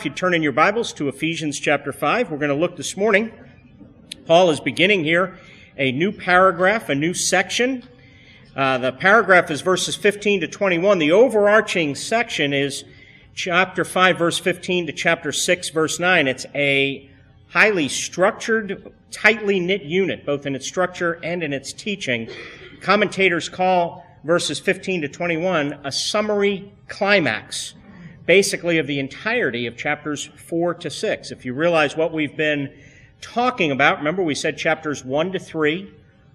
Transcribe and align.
If 0.00 0.04
you 0.04 0.12
turn 0.12 0.32
in 0.32 0.44
your 0.44 0.52
Bibles 0.52 0.92
to 0.92 1.08
Ephesians 1.08 1.58
chapter 1.58 1.92
5, 1.92 2.30
we're 2.30 2.38
going 2.38 2.50
to 2.50 2.54
look 2.54 2.76
this 2.76 2.96
morning. 2.96 3.32
Paul 4.26 4.50
is 4.50 4.60
beginning 4.60 5.02
here 5.02 5.36
a 5.76 5.90
new 5.90 6.12
paragraph, 6.12 6.88
a 6.88 6.94
new 6.94 7.12
section. 7.12 7.82
Uh, 8.54 8.78
the 8.78 8.92
paragraph 8.92 9.50
is 9.50 9.60
verses 9.60 9.96
15 9.96 10.42
to 10.42 10.46
21. 10.46 11.00
The 11.00 11.10
overarching 11.10 11.96
section 11.96 12.52
is 12.52 12.84
chapter 13.34 13.84
5, 13.84 14.18
verse 14.18 14.38
15 14.38 14.86
to 14.86 14.92
chapter 14.92 15.32
6, 15.32 15.70
verse 15.70 15.98
9. 15.98 16.28
It's 16.28 16.46
a 16.54 17.10
highly 17.48 17.88
structured, 17.88 18.94
tightly 19.10 19.58
knit 19.58 19.82
unit, 19.82 20.24
both 20.24 20.46
in 20.46 20.54
its 20.54 20.68
structure 20.68 21.18
and 21.24 21.42
in 21.42 21.52
its 21.52 21.72
teaching. 21.72 22.30
Commentators 22.80 23.48
call 23.48 24.06
verses 24.22 24.60
15 24.60 25.02
to 25.02 25.08
21 25.08 25.80
a 25.82 25.90
summary 25.90 26.72
climax 26.86 27.74
basically 28.28 28.76
of 28.76 28.86
the 28.86 28.98
entirety 28.98 29.66
of 29.66 29.74
chapters 29.74 30.26
4 30.36 30.74
to 30.74 30.90
6. 30.90 31.30
If 31.30 31.46
you 31.46 31.54
realize 31.54 31.96
what 31.96 32.12
we've 32.12 32.36
been 32.36 32.70
talking 33.22 33.70
about, 33.70 33.96
remember 33.96 34.22
we 34.22 34.34
said 34.34 34.58
chapters 34.58 35.02
1 35.02 35.32
to 35.32 35.38
3 35.38 35.90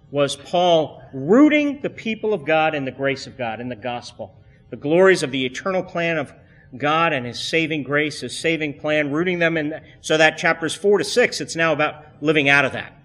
was 0.09 0.35
Paul 0.35 1.03
rooting 1.13 1.81
the 1.81 1.91
people 1.91 2.33
of 2.33 2.45
God 2.45 2.73
in 2.73 2.85
the 2.85 2.91
grace 2.91 3.27
of 3.27 3.37
God, 3.37 3.61
in 3.61 3.69
the 3.69 3.75
gospel. 3.75 4.33
The 4.71 4.75
glories 4.75 5.21
of 5.21 5.29
the 5.29 5.45
eternal 5.45 5.83
plan 5.83 6.17
of 6.17 6.33
God 6.75 7.13
and 7.13 7.27
his 7.27 7.39
saving 7.39 7.83
grace, 7.83 8.21
his 8.21 8.35
saving 8.35 8.79
plan, 8.79 9.11
rooting 9.11 9.37
them 9.37 9.55
in, 9.55 9.79
so 10.01 10.17
that 10.17 10.39
chapters 10.39 10.73
4 10.73 10.97
to 10.97 11.03
6, 11.03 11.41
it's 11.41 11.55
now 11.55 11.73
about 11.73 12.05
living 12.21 12.49
out 12.49 12.65
of 12.65 12.71
that, 12.71 12.97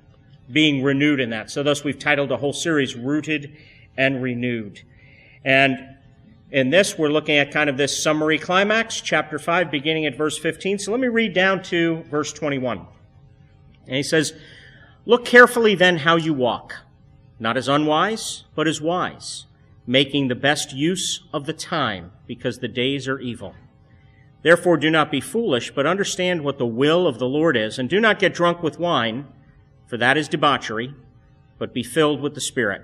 being 0.51 0.83
renewed 0.83 1.20
in 1.20 1.29
that. 1.29 1.51
So 1.51 1.62
thus 1.62 1.84
we've 1.84 1.98
titled 1.98 2.33
a 2.33 2.39
whole 2.39 2.55
series 2.55 2.97
Rooted 2.97 3.55
and 3.98 4.23
Renewed. 4.23 4.81
And 5.45 5.98
in 6.51 6.70
this, 6.70 6.97
we're 6.97 7.11
looking 7.11 7.37
at 7.37 7.52
kind 7.52 7.69
of 7.69 7.77
this 7.77 8.02
summary 8.02 8.38
climax, 8.38 9.01
chapter 9.01 9.39
5, 9.39 9.70
beginning 9.70 10.06
at 10.06 10.16
verse 10.16 10.39
15. 10.39 10.79
So 10.79 10.91
let 10.91 11.01
me 11.01 11.09
read 11.09 11.34
down 11.34 11.62
to 11.65 12.05
verse 12.05 12.33
21. 12.33 12.87
And 13.87 13.97
he 13.97 14.02
says, 14.02 14.33
Look 15.05 15.25
carefully 15.25 15.75
then 15.75 15.98
how 15.98 16.17
you 16.17 16.33
walk, 16.33 16.77
not 17.39 17.56
as 17.56 17.69
unwise, 17.69 18.45
but 18.55 18.67
as 18.67 18.81
wise, 18.81 19.47
making 19.86 20.28
the 20.28 20.34
best 20.34 20.73
use 20.73 21.23
of 21.33 21.47
the 21.47 21.53
time, 21.53 22.12
because 22.27 22.58
the 22.58 22.69
days 22.69 23.08
are 23.08 23.19
evil. 23.19 23.55
Therefore 24.42 24.77
do 24.77 24.91
not 24.91 25.11
be 25.11 25.20
foolish, 25.20 25.70
but 25.75 25.86
understand 25.86 26.45
what 26.45 26.58
the 26.58 26.67
will 26.67 27.06
of 27.06 27.19
the 27.19 27.27
Lord 27.27 27.56
is, 27.56 27.78
and 27.78 27.91
do 27.91 28.01
not 28.01 28.19
get 28.19 28.34
drunk 28.34 28.62
with 28.62 28.78
wine, 28.78 29.27
for 29.86 29.97
that 29.97 30.17
is 30.17 30.28
debauchery, 30.28 30.95
but 31.58 31.75
be 31.75 31.83
filled 31.83 32.20
with 32.20 32.34
the 32.34 32.41
Spirit 32.41 32.83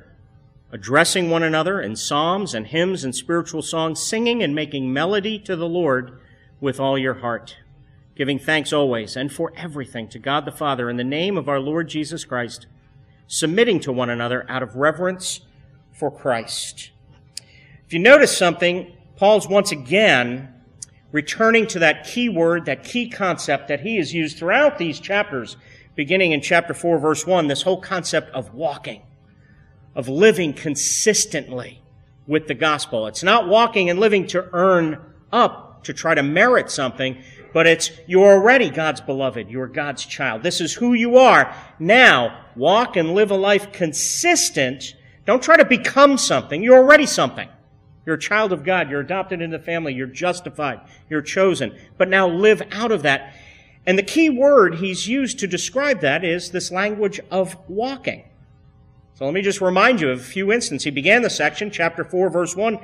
addressing 0.74 1.30
one 1.30 1.44
another 1.44 1.80
in 1.80 1.94
psalms 1.94 2.52
and 2.52 2.66
hymns 2.66 3.04
and 3.04 3.14
spiritual 3.14 3.62
songs, 3.62 4.02
singing 4.02 4.42
and 4.42 4.52
making 4.56 4.92
melody 4.92 5.38
to 5.38 5.54
the 5.54 5.68
Lord 5.68 6.18
with 6.60 6.80
all 6.80 6.98
your 6.98 7.14
heart, 7.14 7.56
giving 8.16 8.40
thanks 8.40 8.72
always 8.72 9.14
and 9.14 9.32
for 9.32 9.52
everything 9.56 10.08
to 10.08 10.18
God 10.18 10.44
the 10.44 10.50
Father 10.50 10.90
in 10.90 10.96
the 10.96 11.04
name 11.04 11.38
of 11.38 11.48
our 11.48 11.60
Lord 11.60 11.88
Jesus 11.88 12.24
Christ, 12.24 12.66
submitting 13.28 13.78
to 13.80 13.92
one 13.92 14.10
another 14.10 14.44
out 14.48 14.64
of 14.64 14.74
reverence 14.74 15.42
for 15.92 16.10
Christ. 16.10 16.90
If 17.86 17.92
you 17.92 18.00
notice 18.00 18.36
something, 18.36 18.96
Paul's 19.14 19.48
once 19.48 19.70
again 19.70 20.52
returning 21.12 21.68
to 21.68 21.78
that 21.78 22.04
key 22.04 22.28
word, 22.28 22.64
that 22.64 22.82
key 22.82 23.08
concept 23.08 23.68
that 23.68 23.82
he 23.82 23.98
has 23.98 24.12
used 24.12 24.36
throughout 24.38 24.78
these 24.78 24.98
chapters, 24.98 25.56
beginning 25.94 26.32
in 26.32 26.40
chapter 26.40 26.74
4, 26.74 26.98
verse 26.98 27.24
1, 27.24 27.46
this 27.46 27.62
whole 27.62 27.80
concept 27.80 28.34
of 28.34 28.52
walking 28.54 29.02
of 29.94 30.08
living 30.08 30.52
consistently 30.52 31.80
with 32.26 32.46
the 32.46 32.54
gospel. 32.54 33.06
It's 33.06 33.22
not 33.22 33.48
walking 33.48 33.90
and 33.90 33.98
living 33.98 34.26
to 34.28 34.48
earn 34.52 34.98
up, 35.32 35.84
to 35.84 35.92
try 35.92 36.14
to 36.14 36.22
merit 36.22 36.70
something, 36.70 37.22
but 37.52 37.66
it's 37.66 37.90
you're 38.06 38.32
already 38.32 38.70
God's 38.70 39.00
beloved. 39.00 39.48
You're 39.48 39.68
God's 39.68 40.04
child. 40.04 40.42
This 40.42 40.60
is 40.60 40.74
who 40.74 40.94
you 40.94 41.18
are. 41.18 41.54
Now, 41.78 42.46
walk 42.56 42.96
and 42.96 43.14
live 43.14 43.30
a 43.30 43.36
life 43.36 43.72
consistent. 43.72 44.94
Don't 45.24 45.42
try 45.42 45.56
to 45.56 45.64
become 45.64 46.18
something. 46.18 46.62
You're 46.62 46.78
already 46.78 47.06
something. 47.06 47.48
You're 48.04 48.16
a 48.16 48.20
child 48.20 48.52
of 48.52 48.64
God. 48.64 48.90
You're 48.90 49.00
adopted 49.00 49.40
into 49.40 49.56
the 49.56 49.64
family. 49.64 49.94
You're 49.94 50.06
justified. 50.06 50.80
You're 51.08 51.22
chosen. 51.22 51.78
But 51.96 52.08
now 52.08 52.28
live 52.28 52.62
out 52.72 52.92
of 52.92 53.02
that. 53.02 53.34
And 53.86 53.98
the 53.98 54.02
key 54.02 54.30
word 54.30 54.76
he's 54.76 55.06
used 55.06 55.38
to 55.38 55.46
describe 55.46 56.00
that 56.00 56.24
is 56.24 56.50
this 56.50 56.70
language 56.70 57.20
of 57.30 57.56
walking. 57.68 58.24
So 59.14 59.24
let 59.24 59.34
me 59.34 59.42
just 59.42 59.60
remind 59.60 60.00
you 60.00 60.10
of 60.10 60.18
a 60.18 60.24
few 60.24 60.52
instances. 60.52 60.84
He 60.84 60.90
began 60.90 61.22
the 61.22 61.30
section, 61.30 61.70
chapter 61.70 62.02
4, 62.02 62.30
verse 62.30 62.56
1. 62.56 62.78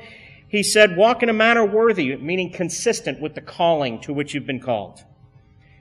He 0.46 0.62
said, 0.62 0.96
Walk 0.96 1.24
in 1.24 1.28
a 1.28 1.32
manner 1.32 1.64
worthy, 1.64 2.14
meaning 2.16 2.52
consistent 2.52 3.20
with 3.20 3.34
the 3.34 3.40
calling 3.40 4.00
to 4.02 4.12
which 4.12 4.32
you've 4.32 4.46
been 4.46 4.60
called. 4.60 5.04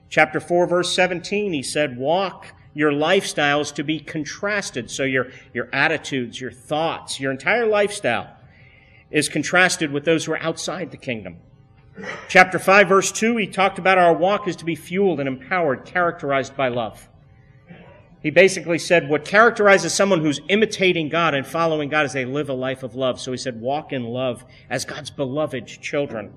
Chapter 0.09 0.39
4, 0.39 0.65
verse 0.65 0.93
17, 0.93 1.53
he 1.53 1.61
said, 1.61 1.97
Walk 1.97 2.47
your 2.73 2.91
lifestyles 2.91 3.73
to 3.75 3.83
be 3.83 3.99
contrasted. 3.99 4.89
So 4.89 5.03
your, 5.03 5.27
your 5.53 5.69
attitudes, 5.71 6.41
your 6.41 6.51
thoughts, 6.51 7.19
your 7.19 7.31
entire 7.31 7.67
lifestyle 7.67 8.35
is 9.11 9.29
contrasted 9.29 9.91
with 9.91 10.03
those 10.05 10.25
who 10.25 10.31
are 10.31 10.41
outside 10.41 10.89
the 10.89 10.97
kingdom. 10.97 11.37
Chapter 12.27 12.57
5, 12.57 12.87
verse 12.87 13.11
2, 13.11 13.37
he 13.37 13.45
talked 13.45 13.77
about 13.77 13.99
our 13.99 14.15
walk 14.15 14.47
is 14.47 14.55
to 14.55 14.65
be 14.65 14.75
fueled 14.75 15.19
and 15.19 15.27
empowered, 15.27 15.85
characterized 15.85 16.55
by 16.55 16.69
love. 16.69 17.07
He 18.21 18.31
basically 18.31 18.79
said 18.79 19.07
what 19.07 19.23
characterizes 19.23 19.93
someone 19.93 20.19
who's 20.19 20.41
imitating 20.49 21.07
God 21.07 21.33
and 21.33 21.47
following 21.47 21.87
God 21.87 22.05
is 22.05 22.13
they 22.13 22.25
live 22.25 22.49
a 22.49 22.53
life 22.53 22.83
of 22.83 22.95
love. 22.95 23.19
So 23.19 23.31
he 23.31 23.37
said, 23.37 23.61
walk 23.61 23.93
in 23.93 24.03
love 24.03 24.43
as 24.69 24.83
God's 24.83 25.09
beloved 25.09 25.67
children. 25.67 26.33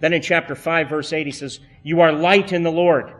Then 0.00 0.12
in 0.12 0.22
chapter 0.22 0.54
5, 0.54 0.88
verse 0.88 1.12
8, 1.12 1.26
he 1.26 1.32
says, 1.32 1.60
You 1.82 2.00
are 2.00 2.12
light 2.12 2.52
in 2.52 2.62
the 2.62 2.70
Lord. 2.70 3.12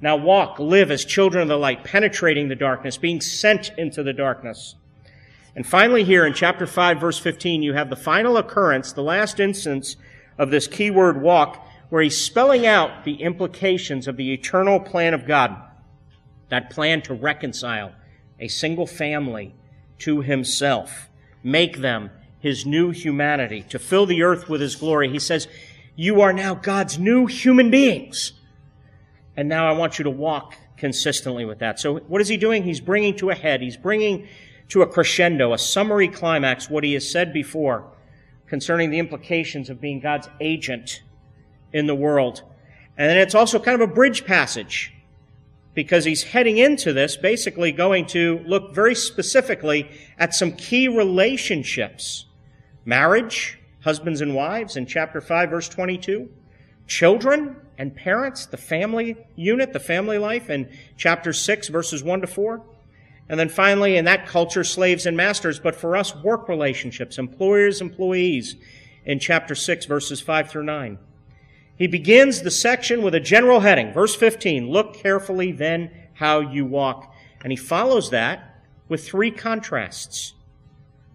Now 0.00 0.16
walk, 0.16 0.58
live 0.58 0.90
as 0.90 1.04
children 1.04 1.42
of 1.42 1.48
the 1.48 1.56
light, 1.56 1.84
penetrating 1.84 2.48
the 2.48 2.54
darkness, 2.54 2.96
being 2.96 3.20
sent 3.20 3.70
into 3.78 4.02
the 4.02 4.12
darkness. 4.12 4.74
And 5.54 5.66
finally, 5.66 6.04
here 6.04 6.26
in 6.26 6.34
chapter 6.34 6.66
5, 6.66 7.00
verse 7.00 7.18
15, 7.18 7.62
you 7.62 7.72
have 7.74 7.88
the 7.88 7.96
final 7.96 8.36
occurrence, 8.36 8.92
the 8.92 9.02
last 9.02 9.40
instance 9.40 9.96
of 10.38 10.50
this 10.50 10.66
keyword 10.66 11.22
walk, 11.22 11.66
where 11.88 12.02
he's 12.02 12.20
spelling 12.20 12.66
out 12.66 13.04
the 13.04 13.22
implications 13.22 14.08
of 14.08 14.16
the 14.16 14.32
eternal 14.32 14.80
plan 14.80 15.14
of 15.14 15.26
God 15.26 15.56
that 16.48 16.70
plan 16.70 17.02
to 17.02 17.14
reconcile 17.14 17.92
a 18.38 18.48
single 18.48 18.86
family 18.86 19.54
to 19.98 20.20
himself, 20.20 21.08
make 21.42 21.78
them 21.78 22.10
his 22.38 22.66
new 22.66 22.90
humanity, 22.90 23.64
to 23.70 23.78
fill 23.78 24.06
the 24.06 24.22
earth 24.22 24.48
with 24.48 24.60
his 24.60 24.76
glory. 24.76 25.08
He 25.08 25.18
says, 25.18 25.48
You 25.94 26.20
are 26.20 26.32
now 26.32 26.54
God's 26.54 26.98
new 26.98 27.26
human 27.26 27.70
beings. 27.70 28.32
And 29.36 29.48
now 29.48 29.68
I 29.68 29.72
want 29.72 29.98
you 29.98 30.04
to 30.04 30.10
walk 30.10 30.54
consistently 30.76 31.44
with 31.44 31.58
that. 31.58 31.80
So 31.80 31.98
what 31.98 32.20
is 32.20 32.28
he 32.28 32.36
doing? 32.36 32.62
He's 32.62 32.80
bringing 32.80 33.16
to 33.16 33.30
a 33.30 33.34
head, 33.34 33.60
he's 33.62 33.76
bringing 33.76 34.28
to 34.68 34.82
a 34.82 34.86
crescendo, 34.86 35.52
a 35.52 35.58
summary 35.58 36.08
climax, 36.08 36.68
what 36.68 36.84
he 36.84 36.94
has 36.94 37.08
said 37.08 37.32
before 37.32 37.90
concerning 38.46 38.90
the 38.90 38.98
implications 38.98 39.70
of 39.70 39.80
being 39.80 40.00
God's 40.00 40.28
agent 40.40 41.02
in 41.72 41.86
the 41.86 41.94
world. 41.94 42.42
And 42.96 43.10
then 43.10 43.18
it's 43.18 43.34
also 43.34 43.58
kind 43.58 43.80
of 43.80 43.88
a 43.88 43.92
bridge 43.92 44.24
passage 44.24 44.92
because 45.76 46.06
he's 46.06 46.22
heading 46.22 46.56
into 46.56 46.94
this 46.94 47.18
basically 47.18 47.70
going 47.70 48.06
to 48.06 48.40
look 48.46 48.74
very 48.74 48.94
specifically 48.94 49.88
at 50.18 50.34
some 50.34 50.52
key 50.52 50.88
relationships. 50.88 52.24
Marriage, 52.86 53.58
husbands 53.82 54.22
and 54.22 54.34
wives 54.34 54.76
in 54.76 54.86
chapter 54.86 55.20
5 55.20 55.50
verse 55.50 55.68
22. 55.68 56.30
Children 56.86 57.56
and 57.76 57.94
parents, 57.94 58.46
the 58.46 58.56
family 58.56 59.16
unit, 59.36 59.74
the 59.74 59.78
family 59.78 60.16
life 60.16 60.48
in 60.48 60.66
chapter 60.96 61.34
6 61.34 61.68
verses 61.68 62.02
1 62.02 62.22
to 62.22 62.26
4. 62.26 62.62
And 63.28 63.38
then 63.38 63.50
finally, 63.50 63.96
in 63.96 64.06
that 64.06 64.26
culture, 64.26 64.64
slaves 64.64 65.04
and 65.04 65.16
masters, 65.16 65.58
but 65.58 65.76
for 65.76 65.94
us, 65.96 66.14
work 66.14 66.48
relationships, 66.48 67.18
employers, 67.18 67.82
employees 67.82 68.56
in 69.04 69.18
chapter 69.18 69.54
6 69.54 69.84
verses 69.84 70.22
5 70.22 70.48
through 70.48 70.64
9. 70.64 70.98
He 71.76 71.86
begins 71.86 72.42
the 72.42 72.50
section 72.50 73.02
with 73.02 73.14
a 73.14 73.20
general 73.20 73.60
heading. 73.60 73.92
Verse 73.92 74.14
15, 74.14 74.70
look 74.70 74.94
carefully 74.94 75.52
then 75.52 75.90
how 76.14 76.40
you 76.40 76.64
walk. 76.64 77.14
And 77.42 77.52
he 77.52 77.56
follows 77.56 78.10
that 78.10 78.62
with 78.88 79.06
three 79.06 79.30
contrasts. 79.30 80.34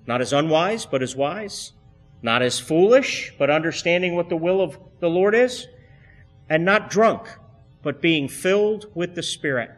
Not 0.06 0.22
as 0.22 0.34
unwise, 0.34 0.86
but 0.86 1.02
as 1.02 1.16
wise. 1.16 1.74
Not 2.22 2.42
as 2.42 2.60
foolish, 2.60 3.34
but 3.40 3.50
understanding 3.50 4.16
what 4.16 4.30
the 4.30 4.38
will 4.38 4.62
of 4.62 4.78
the 5.00 5.10
Lord 5.10 5.34
is. 5.34 5.68
And 6.48 6.64
not 6.64 6.90
drunk, 6.90 7.28
but 7.82 8.02
being 8.02 8.28
filled 8.28 8.86
with 8.94 9.16
the 9.16 9.24
Spirit. 9.24 9.72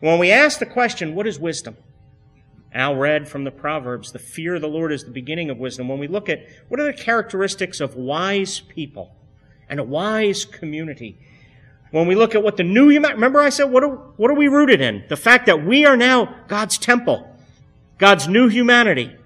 When 0.00 0.18
we 0.18 0.30
ask 0.30 0.58
the 0.58 0.66
question, 0.66 1.14
what 1.14 1.26
is 1.26 1.38
wisdom? 1.38 1.76
Al 2.72 2.94
read 2.96 3.28
from 3.28 3.44
the 3.44 3.50
Proverbs, 3.50 4.12
the 4.12 4.18
fear 4.18 4.54
of 4.54 4.60
the 4.60 4.68
Lord 4.68 4.92
is 4.92 5.04
the 5.04 5.10
beginning 5.10 5.50
of 5.50 5.58
wisdom. 5.58 5.88
When 5.88 5.98
we 5.98 6.08
look 6.08 6.28
at 6.28 6.46
what 6.68 6.78
are 6.78 6.84
the 6.84 6.92
characteristics 6.92 7.80
of 7.80 7.96
wise 7.96 8.60
people, 8.60 9.16
and 9.70 9.80
a 9.80 9.84
wise 9.84 10.44
community. 10.44 11.16
When 11.92 12.06
we 12.06 12.14
look 12.14 12.34
at 12.34 12.42
what 12.42 12.56
the 12.56 12.62
new 12.62 12.88
remember 12.88 13.40
I 13.40 13.48
said, 13.48 13.64
what 13.64 13.82
are, 13.82 13.88
what 13.88 14.30
are 14.30 14.34
we 14.34 14.48
rooted 14.48 14.80
in? 14.80 15.04
The 15.08 15.16
fact 15.16 15.46
that 15.46 15.64
we 15.64 15.86
are 15.86 15.96
now 15.96 16.36
God's 16.46 16.76
temple, 16.76 17.34
God's 17.98 18.28
new 18.28 18.48
humanity, 18.48 19.16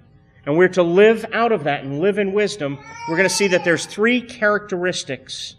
and 0.47 0.57
we're 0.57 0.69
to 0.69 0.83
live 0.83 1.27
out 1.33 1.53
of 1.53 1.65
that 1.65 1.85
and 1.85 2.01
live 2.01 2.19
in 2.19 2.33
wisdom. 2.33 2.79
We're 3.09 3.17
going 3.17 3.29
to 3.29 3.35
see 3.35 3.49
that 3.49 3.65
there's 3.65 3.87
three 3.87 4.21
characteristics 4.21 5.57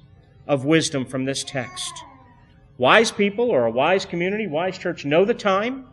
of 0.48 0.66
wisdom 0.66 1.06
from 1.06 1.26
this 1.26 1.44
text. 1.44 1.94
Wise 2.78 3.12
people 3.12 3.50
or 3.50 3.66
a 3.66 3.72
wise 3.72 4.06
community, 4.06 4.48
wise 4.48 4.78
church 4.78 5.06
know 5.06 5.26
the 5.26 5.34
time. 5.34 5.88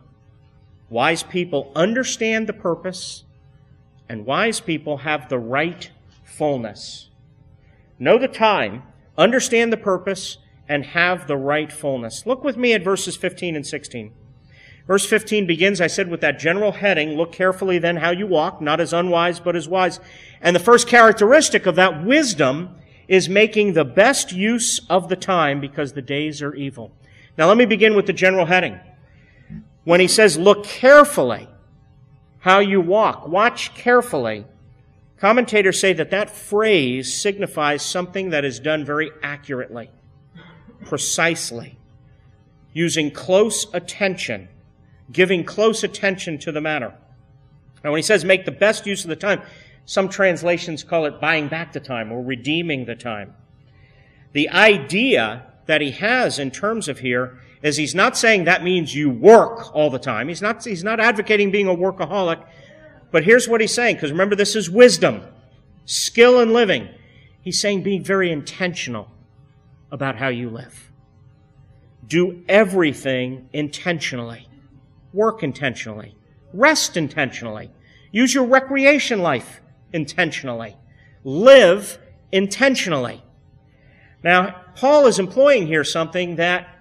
Wise 0.89 1.23
people 1.23 1.71
understand 1.75 2.47
the 2.47 2.53
purpose. 2.53 3.23
And 4.09 4.25
wise 4.25 4.59
people 4.59 4.97
have 4.97 5.29
the 5.29 5.39
right 5.39 5.89
fullness. 6.23 7.09
Know 8.03 8.17
the 8.17 8.27
time, 8.27 8.83
understand 9.17 9.71
the 9.71 9.77
purpose, 9.77 10.37
and 10.67 10.87
have 10.87 11.25
the 11.25 11.37
right 11.37 11.71
fullness. 11.71 12.25
Look 12.25 12.43
with 12.43 12.57
me 12.57 12.73
at 12.73 12.83
verses 12.83 13.15
15 13.15 13.55
and 13.55 13.65
16. 13.65 14.11
Verse 14.85 15.05
15 15.05 15.47
begins, 15.47 15.79
I 15.79 15.87
said, 15.87 16.09
with 16.09 16.19
that 16.19 16.37
general 16.37 16.73
heading, 16.73 17.11
look 17.15 17.31
carefully 17.31 17.79
then 17.79 17.95
how 17.95 18.11
you 18.11 18.27
walk, 18.27 18.59
not 18.61 18.81
as 18.81 18.91
unwise, 18.91 19.39
but 19.39 19.55
as 19.55 19.69
wise. 19.69 20.01
And 20.41 20.53
the 20.53 20.59
first 20.59 20.85
characteristic 20.85 21.65
of 21.65 21.77
that 21.77 22.03
wisdom 22.03 22.75
is 23.07 23.29
making 23.29 23.71
the 23.71 23.85
best 23.85 24.33
use 24.33 24.81
of 24.89 25.07
the 25.07 25.15
time 25.15 25.61
because 25.61 25.93
the 25.93 26.01
days 26.01 26.41
are 26.41 26.53
evil. 26.55 26.91
Now 27.37 27.47
let 27.47 27.55
me 27.55 27.65
begin 27.65 27.95
with 27.95 28.05
the 28.05 28.11
general 28.11 28.47
heading. 28.47 28.81
When 29.85 30.01
he 30.01 30.09
says, 30.09 30.37
look 30.37 30.65
carefully 30.65 31.47
how 32.39 32.59
you 32.59 32.81
walk, 32.81 33.29
watch 33.29 33.73
carefully, 33.73 34.43
commentators 35.23 35.79
say 35.79 35.93
that 35.93 36.11
that 36.11 36.29
phrase 36.29 37.13
signifies 37.13 37.81
something 37.81 38.31
that 38.31 38.43
is 38.43 38.59
done 38.59 38.83
very 38.83 39.09
accurately, 39.23 39.89
precisely, 40.83 41.77
using 42.73 43.09
close 43.09 43.73
attention, 43.73 44.49
giving 45.13 45.45
close 45.45 45.81
attention 45.81 46.37
to 46.37 46.51
the 46.51 46.59
matter. 46.59 46.93
Now 47.85 47.91
when 47.91 47.99
he 47.99 48.03
says 48.03 48.25
make 48.25 48.43
the 48.43 48.51
best 48.51 48.85
use 48.85 49.05
of 49.05 49.09
the 49.09 49.15
time, 49.15 49.41
some 49.85 50.09
translations 50.09 50.83
call 50.83 51.05
it 51.05 51.21
buying 51.21 51.47
back 51.47 51.71
the 51.71 51.79
time 51.79 52.11
or 52.11 52.21
redeeming 52.21 52.83
the 52.83 52.95
time. 52.95 53.33
The 54.33 54.49
idea 54.49 55.45
that 55.67 55.79
he 55.79 55.91
has 55.91 56.37
in 56.37 56.51
terms 56.51 56.89
of 56.89 56.99
here 56.99 57.39
is 57.61 57.77
he's 57.77 57.95
not 57.95 58.17
saying 58.17 58.43
that 58.43 58.61
means 58.61 58.93
you 58.93 59.09
work 59.09 59.73
all 59.73 59.89
the 59.89 59.99
time. 59.99 60.27
He's 60.27 60.41
not, 60.41 60.65
he's 60.65 60.83
not 60.83 60.99
advocating 60.99 61.49
being 61.49 61.69
a 61.69 61.73
workaholic. 61.73 62.43
But 63.13 63.25
here's 63.25 63.47
what 63.47 63.61
he's 63.61 63.71
saying, 63.71 63.97
because 63.97 64.11
remember 64.11 64.35
this 64.35 64.55
is 64.55 64.71
wisdom, 64.71 65.21
skill 65.85 66.39
in 66.39 66.51
living. 66.51 66.89
He's 67.41 67.61
saying 67.61 67.83
being 67.83 68.03
very 68.03 68.31
intentional 68.31 69.11
about 69.91 70.15
how 70.15 70.29
you 70.29 70.49
live. 70.49 70.91
Do 72.07 72.43
everything 72.49 73.49
intentionally. 73.53 74.49
Work 75.13 75.43
intentionally. 75.43 76.15
Rest 76.53 76.97
intentionally. 76.97 77.69
Use 78.11 78.33
your 78.33 78.45
recreation 78.45 79.21
life 79.21 79.61
intentionally. 79.93 80.75
Live 81.23 81.99
intentionally. 82.31 83.23
Now, 84.23 84.55
Paul 84.75 85.05
is 85.05 85.19
employing 85.19 85.67
here 85.67 85.83
something 85.83 86.37
that 86.37 86.72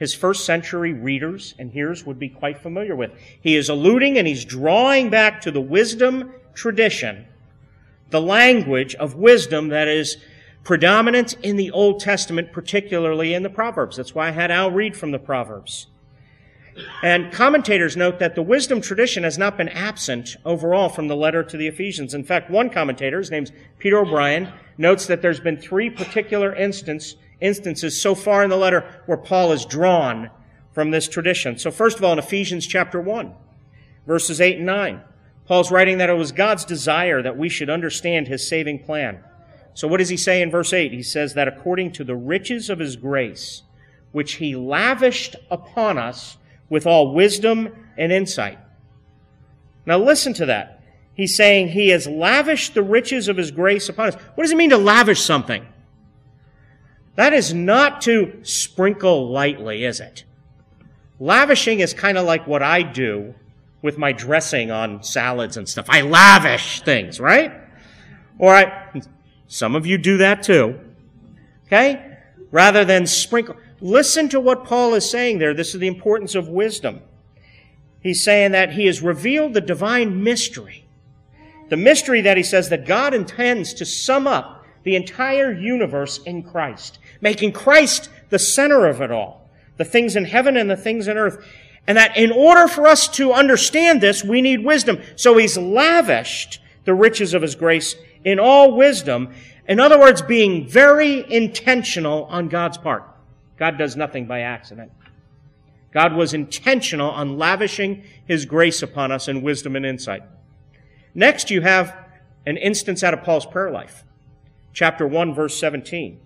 his 0.00 0.14
first 0.14 0.46
century 0.46 0.94
readers 0.94 1.54
and 1.58 1.70
hearers 1.70 2.06
would 2.06 2.18
be 2.18 2.30
quite 2.30 2.58
familiar 2.58 2.96
with. 2.96 3.12
He 3.40 3.54
is 3.54 3.68
alluding 3.68 4.18
and 4.18 4.26
he's 4.26 4.46
drawing 4.46 5.10
back 5.10 5.42
to 5.42 5.50
the 5.50 5.60
wisdom 5.60 6.32
tradition, 6.54 7.26
the 8.08 8.20
language 8.20 8.94
of 8.94 9.14
wisdom 9.14 9.68
that 9.68 9.88
is 9.88 10.16
predominant 10.64 11.34
in 11.42 11.56
the 11.56 11.70
Old 11.70 12.00
Testament, 12.00 12.50
particularly 12.50 13.34
in 13.34 13.42
the 13.42 13.50
Proverbs. 13.50 13.98
That's 13.98 14.14
why 14.14 14.28
I 14.28 14.32
had 14.32 14.50
Al 14.50 14.70
read 14.70 14.96
from 14.96 15.10
the 15.10 15.18
Proverbs. 15.18 15.86
And 17.02 17.30
commentators 17.30 17.94
note 17.94 18.20
that 18.20 18.34
the 18.34 18.42
wisdom 18.42 18.80
tradition 18.80 19.22
has 19.24 19.36
not 19.36 19.58
been 19.58 19.68
absent 19.68 20.36
overall 20.46 20.88
from 20.88 21.08
the 21.08 21.16
letter 21.16 21.42
to 21.42 21.56
the 21.58 21.66
Ephesians. 21.66 22.14
In 22.14 22.24
fact, 22.24 22.50
one 22.50 22.70
commentator, 22.70 23.18
his 23.18 23.30
name's 23.30 23.52
Peter 23.78 23.98
O'Brien, 23.98 24.50
notes 24.78 25.06
that 25.08 25.20
there's 25.20 25.40
been 25.40 25.58
three 25.58 25.90
particular 25.90 26.54
instance, 26.54 27.16
instances 27.40 28.00
so 28.00 28.14
far 28.14 28.42
in 28.42 28.50
the 28.50 28.56
letter 28.56 29.02
where 29.06 29.18
Paul 29.18 29.52
is 29.52 29.64
drawn 29.64 30.30
from 30.72 30.90
this 30.90 31.08
tradition. 31.08 31.58
So 31.58 31.70
first 31.70 31.98
of 31.98 32.04
all, 32.04 32.12
in 32.12 32.18
Ephesians 32.18 32.66
chapter 32.66 33.00
1, 33.00 33.34
verses 34.06 34.40
8 34.40 34.58
and 34.58 34.66
9, 34.66 35.00
Paul's 35.46 35.70
writing 35.70 35.98
that 35.98 36.10
it 36.10 36.14
was 36.14 36.32
God's 36.32 36.64
desire 36.64 37.22
that 37.22 37.36
we 37.36 37.48
should 37.48 37.70
understand 37.70 38.28
his 38.28 38.48
saving 38.48 38.84
plan. 38.84 39.22
So 39.74 39.88
what 39.88 39.98
does 39.98 40.08
he 40.08 40.16
say 40.16 40.42
in 40.42 40.50
verse 40.50 40.72
8? 40.72 40.92
He 40.92 41.02
says 41.02 41.34
that 41.34 41.48
according 41.48 41.92
to 41.92 42.04
the 42.04 42.16
riches 42.16 42.70
of 42.70 42.78
his 42.78 42.96
grace, 42.96 43.62
which 44.12 44.34
he 44.34 44.54
lavished 44.56 45.36
upon 45.50 45.98
us 45.98 46.36
with 46.68 46.86
all 46.86 47.14
wisdom 47.14 47.68
and 47.96 48.12
insight. 48.12 48.58
Now 49.86 49.98
listen 49.98 50.34
to 50.34 50.46
that. 50.46 50.82
He's 51.14 51.36
saying 51.36 51.68
he 51.68 51.88
has 51.88 52.06
lavished 52.06 52.74
the 52.74 52.82
riches 52.82 53.28
of 53.28 53.36
his 53.36 53.50
grace 53.50 53.88
upon 53.88 54.08
us. 54.08 54.14
What 54.34 54.44
does 54.44 54.52
it 54.52 54.56
mean 54.56 54.70
to 54.70 54.78
lavish 54.78 55.20
something? 55.20 55.66
That 57.16 57.32
is 57.32 57.52
not 57.52 58.00
to 58.02 58.40
sprinkle 58.42 59.30
lightly, 59.30 59.84
is 59.84 60.00
it? 60.00 60.24
Lavishing 61.18 61.80
is 61.80 61.92
kind 61.92 62.16
of 62.16 62.24
like 62.24 62.46
what 62.46 62.62
I 62.62 62.82
do 62.82 63.34
with 63.82 63.98
my 63.98 64.12
dressing 64.12 64.70
on 64.70 65.02
salads 65.02 65.56
and 65.56 65.68
stuff. 65.68 65.86
I 65.88 66.02
lavish 66.02 66.82
things, 66.82 67.20
right? 67.20 67.52
Or 68.38 68.54
I, 68.54 69.02
some 69.48 69.74
of 69.74 69.86
you 69.86 69.98
do 69.98 70.18
that 70.18 70.42
too. 70.42 70.78
Okay? 71.66 72.18
Rather 72.50 72.84
than 72.84 73.06
sprinkle. 73.06 73.56
Listen 73.80 74.28
to 74.30 74.40
what 74.40 74.64
Paul 74.64 74.94
is 74.94 75.08
saying 75.08 75.38
there. 75.38 75.54
This 75.54 75.74
is 75.74 75.80
the 75.80 75.86
importance 75.86 76.34
of 76.34 76.48
wisdom. 76.48 77.00
He's 78.00 78.24
saying 78.24 78.52
that 78.52 78.72
he 78.72 78.86
has 78.86 79.02
revealed 79.02 79.54
the 79.54 79.60
divine 79.60 80.22
mystery. 80.22 80.86
The 81.68 81.76
mystery 81.76 82.22
that 82.22 82.36
he 82.36 82.42
says 82.42 82.70
that 82.70 82.86
God 82.86 83.14
intends 83.14 83.74
to 83.74 83.84
sum 83.84 84.26
up 84.26 84.59
the 84.82 84.96
entire 84.96 85.52
universe 85.52 86.18
in 86.18 86.42
Christ, 86.42 86.98
making 87.20 87.52
Christ 87.52 88.08
the 88.30 88.38
center 88.38 88.86
of 88.86 89.00
it 89.00 89.10
all, 89.10 89.48
the 89.76 89.84
things 89.84 90.16
in 90.16 90.24
heaven 90.24 90.56
and 90.56 90.70
the 90.70 90.76
things 90.76 91.08
in 91.08 91.18
earth. 91.18 91.44
And 91.86 91.96
that 91.98 92.16
in 92.16 92.30
order 92.30 92.68
for 92.68 92.86
us 92.86 93.08
to 93.16 93.32
understand 93.32 94.00
this, 94.00 94.22
we 94.22 94.42
need 94.42 94.64
wisdom. 94.64 95.00
So 95.16 95.36
he's 95.36 95.56
lavished 95.56 96.60
the 96.84 96.94
riches 96.94 97.34
of 97.34 97.42
his 97.42 97.54
grace 97.54 97.96
in 98.24 98.38
all 98.38 98.76
wisdom. 98.76 99.32
In 99.66 99.80
other 99.80 99.98
words, 99.98 100.22
being 100.22 100.68
very 100.68 101.30
intentional 101.32 102.24
on 102.24 102.48
God's 102.48 102.78
part. 102.78 103.04
God 103.56 103.76
does 103.78 103.96
nothing 103.96 104.26
by 104.26 104.40
accident. 104.40 104.92
God 105.92 106.14
was 106.14 106.34
intentional 106.34 107.10
on 107.10 107.36
lavishing 107.36 108.04
his 108.26 108.44
grace 108.44 108.82
upon 108.82 109.10
us 109.10 109.28
in 109.28 109.42
wisdom 109.42 109.74
and 109.74 109.84
insight. 109.84 110.22
Next, 111.14 111.50
you 111.50 111.60
have 111.62 111.96
an 112.46 112.56
instance 112.56 113.02
out 113.02 113.14
of 113.14 113.22
Paul's 113.22 113.46
prayer 113.46 113.70
life. 113.70 114.04
Chapter 114.72 115.06
1, 115.06 115.34
verse 115.34 115.58
17. 115.58 116.20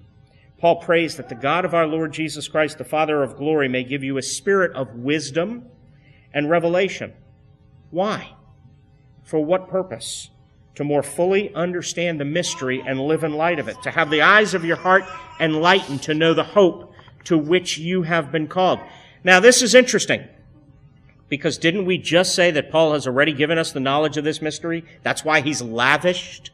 Paul 0.59 0.77
prays 0.77 1.17
that 1.17 1.29
the 1.29 1.35
God 1.35 1.65
of 1.65 1.75
our 1.75 1.87
Lord 1.87 2.13
Jesus 2.13 2.49
Christ, 2.49 2.79
the 2.79 2.85
Father 2.85 3.23
of 3.23 3.37
glory, 3.37 3.69
may 3.69 3.85
give 3.85 4.05
you 4.05 4.17
a 4.17 4.23
spirit 4.23 4.73
of 4.73 4.95
wisdom 4.95 5.67
and 6.33 6.49
revelation. 6.49 7.13
Why? 7.91 8.35
For 9.23 9.45
what 9.45 9.69
purpose? 9.69 10.31
To 10.77 10.85
more 10.85 11.03
fully 11.03 11.55
understand 11.55 12.21
the 12.21 12.25
mystery 12.25 12.83
and 12.85 13.01
live 13.01 13.25
in 13.25 13.35
light 13.35 13.59
of 13.59 13.69
it. 13.69 13.83
To 13.83 13.91
have 13.91 14.11
the 14.11 14.23
eyes 14.23 14.55
of 14.55 14.65
your 14.65 14.77
heart 14.77 15.05
enlightened 15.39 16.03
to 16.05 16.15
know 16.15 16.35
the 16.35 16.45
hope 16.45 16.93
to 17.25 17.39
which 17.39 17.79
you 17.79 18.03
have 18.03 18.33
been 18.33 18.49
called. 18.49 18.81
Now, 19.23 19.41
this 19.41 19.63
is 19.63 19.75
interesting 19.75 20.29
because 21.29 21.59
didn't 21.59 21.87
we 21.87 21.99
just 21.99 22.35
say 22.35 22.51
that 22.51 22.71
Paul 22.71 22.93
has 22.93 23.07
already 23.07 23.33
given 23.33 23.59
us 23.59 23.73
the 23.73 23.81
knowledge 23.81 24.17
of 24.17 24.25
this 24.25 24.43
mystery? 24.43 24.85
That's 25.03 25.25
why 25.25 25.41
he's 25.41 25.63
lavished 25.63 26.51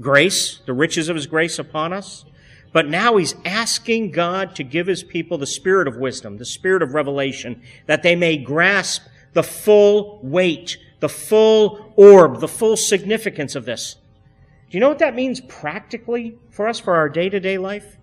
grace, 0.00 0.60
the 0.66 0.72
riches 0.72 1.08
of 1.08 1.16
his 1.16 1.26
grace 1.26 1.58
upon 1.58 1.92
us. 1.92 2.24
But 2.72 2.88
now 2.88 3.16
he's 3.16 3.34
asking 3.44 4.10
God 4.10 4.54
to 4.56 4.64
give 4.64 4.86
his 4.86 5.02
people 5.02 5.38
the 5.38 5.46
spirit 5.46 5.88
of 5.88 5.96
wisdom, 5.96 6.36
the 6.36 6.44
spirit 6.44 6.82
of 6.82 6.94
revelation, 6.94 7.62
that 7.86 8.02
they 8.02 8.14
may 8.14 8.36
grasp 8.36 9.02
the 9.32 9.42
full 9.42 10.20
weight, 10.22 10.76
the 11.00 11.08
full 11.08 11.92
orb, 11.96 12.40
the 12.40 12.48
full 12.48 12.76
significance 12.76 13.54
of 13.54 13.64
this. 13.64 13.96
Do 14.70 14.76
you 14.76 14.80
know 14.80 14.88
what 14.88 14.98
that 14.98 15.14
means 15.14 15.40
practically 15.40 16.36
for 16.50 16.68
us 16.68 16.78
for 16.78 16.94
our 16.94 17.08
day 17.08 17.30
to 17.30 17.40
day 17.40 17.56
life? 17.56 17.96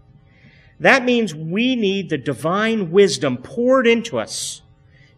That 0.79 1.05
means 1.05 1.33
we 1.33 1.75
need 1.75 2.09
the 2.09 2.17
divine 2.17 2.91
wisdom 2.91 3.37
poured 3.37 3.87
into 3.87 4.17
us 4.17 4.61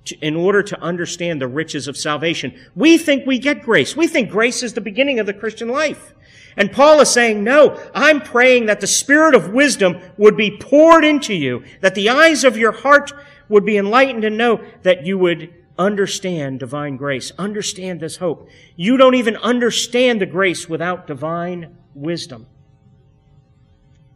to, 0.05 0.17
in 0.19 0.36
order 0.36 0.62
to 0.62 0.79
understand 0.81 1.41
the 1.41 1.48
riches 1.48 1.88
of 1.88 1.98
salvation. 1.98 2.53
We 2.75 2.98
think 2.98 3.25
we 3.25 3.39
get 3.39 3.63
grace. 3.63 3.96
We 3.96 4.07
think 4.07 4.29
grace 4.29 4.62
is 4.62 4.74
the 4.74 4.81
beginning 4.81 5.19
of 5.19 5.25
the 5.25 5.34
Christian 5.34 5.69
life. 5.69 6.13
And 6.57 6.71
Paul 6.71 6.99
is 6.99 7.09
saying, 7.09 7.43
no, 7.43 7.79
I'm 7.93 8.19
praying 8.19 8.65
that 8.65 8.81
the 8.81 8.87
spirit 8.87 9.35
of 9.35 9.53
wisdom 9.53 10.01
would 10.17 10.35
be 10.35 10.57
poured 10.57 11.05
into 11.05 11.33
you, 11.33 11.63
that 11.81 11.95
the 11.95 12.09
eyes 12.09 12.43
of 12.43 12.57
your 12.57 12.71
heart 12.71 13.13
would 13.47 13.63
be 13.63 13.77
enlightened 13.77 14.23
and 14.23 14.37
know 14.37 14.61
that 14.81 15.05
you 15.05 15.17
would 15.17 15.53
understand 15.77 16.59
divine 16.59 16.97
grace, 16.97 17.31
understand 17.37 17.99
this 17.99 18.17
hope. 18.17 18.49
You 18.75 18.97
don't 18.97 19.15
even 19.15 19.37
understand 19.37 20.19
the 20.19 20.25
grace 20.25 20.67
without 20.67 21.07
divine 21.07 21.77
wisdom. 21.93 22.47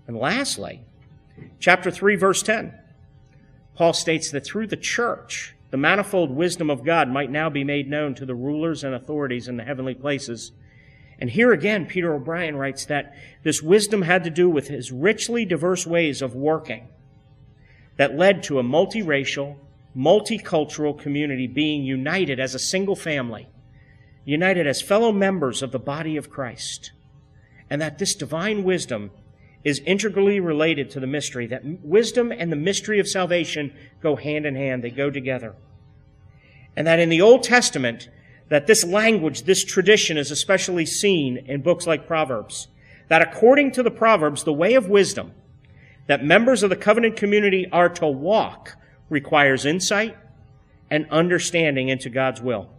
And 0.08 0.18
lastly, 0.18 0.82
Chapter 1.60 1.92
3, 1.92 2.16
verse 2.16 2.44
10. 2.44 2.74
Paul 3.76 3.94
states 3.94 4.32
that 4.32 4.46
through 4.46 4.68
the 4.68 4.78
church, 4.78 5.56
the 5.70 5.78
manifold 5.78 6.32
wisdom 6.32 6.70
of 6.70 6.84
God 6.84 7.08
might 7.08 7.32
now 7.32 7.50
be 7.50 7.64
made 7.64 7.90
known 7.90 8.16
to 8.16 8.26
the 8.26 8.36
rulers 8.36 8.84
and 8.84 8.94
authorities 8.94 9.48
in 9.48 9.58
the 9.58 9.64
heavenly 9.64 9.94
places. 9.94 10.52
And 11.22 11.30
here 11.30 11.54
again, 11.54 11.86
Peter 11.86 12.12
O'Brien 12.16 12.56
writes 12.56 12.86
that 12.86 13.16
this 13.44 13.62
wisdom 13.62 14.02
had 14.02 14.24
to 14.24 14.32
do 14.32 14.50
with 14.50 14.68
his 14.68 14.92
richly 14.92 15.46
diverse 15.46 15.86
ways 15.86 16.20
of 16.24 16.34
working 16.34 16.88
that 17.98 18.18
led 18.18 18.42
to 18.42 18.58
a 18.58 18.64
multiracial, 18.64 19.58
multicultural 19.96 21.00
community 21.00 21.46
being 21.46 21.84
united 21.84 22.40
as 22.40 22.56
a 22.56 22.60
single 22.60 22.96
family, 22.96 23.48
united 24.26 24.66
as 24.66 24.82
fellow 24.82 25.12
members 25.12 25.62
of 25.62 25.72
the 25.72 25.80
body 25.80 26.18
of 26.18 26.32
Christ. 26.32 26.92
And 27.70 27.80
that 27.80 28.00
this 28.00 28.16
divine 28.16 28.64
wisdom 28.64 29.12
is 29.64 29.78
integrally 29.86 30.40
related 30.40 30.90
to 30.90 31.00
the 31.00 31.06
mystery, 31.06 31.46
that 31.46 31.64
wisdom 31.84 32.32
and 32.32 32.52
the 32.52 32.56
mystery 32.56 33.00
of 33.00 33.08
salvation 33.08 33.76
go 34.02 34.16
hand 34.16 34.48
in 34.48 34.56
hand, 34.56 34.84
they 34.84 34.90
go 34.90 35.12
together. 35.12 35.56
And 36.76 36.88
that 36.88 37.00
in 37.00 37.10
the 37.10 37.22
Old 37.22 37.44
Testament, 37.44 38.10
that 38.52 38.68
this 38.68 38.84
language, 38.84 39.44
this 39.44 39.64
tradition 39.64 40.18
is 40.18 40.30
especially 40.30 40.86
seen 40.86 41.38
in 41.38 41.62
books 41.62 41.88
like 41.88 42.06
Proverbs. 42.06 42.68
That 43.08 43.22
according 43.22 43.72
to 43.72 43.84
the 43.84 43.90
Proverbs, 43.90 44.44
the 44.44 44.52
way 44.52 44.74
of 44.74 44.90
wisdom 44.90 45.32
that 46.08 46.26
members 46.26 46.62
of 46.62 46.70
the 46.70 46.76
covenant 46.76 47.16
community 47.16 47.66
are 47.72 47.88
to 47.88 48.08
walk 48.08 48.76
requires 49.08 49.66
insight 49.66 50.18
and 50.90 51.10
understanding 51.10 51.88
into 51.88 52.10
God's 52.10 52.42
will. 52.42 52.70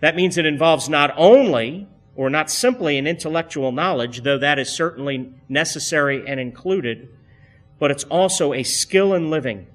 That 0.00 0.16
means 0.16 0.36
it 0.36 0.46
involves 0.46 0.88
not 0.88 1.14
only 1.16 1.86
or 2.16 2.28
not 2.28 2.50
simply 2.50 2.98
an 2.98 3.06
intellectual 3.06 3.70
knowledge, 3.70 4.24
though 4.24 4.38
that 4.38 4.58
is 4.58 4.68
certainly 4.68 5.32
necessary 5.48 6.24
and 6.26 6.40
included, 6.40 7.08
but 7.78 7.92
it's 7.92 8.04
also 8.04 8.52
a 8.52 8.64
skill 8.64 9.14
in 9.14 9.30
living, 9.30 9.68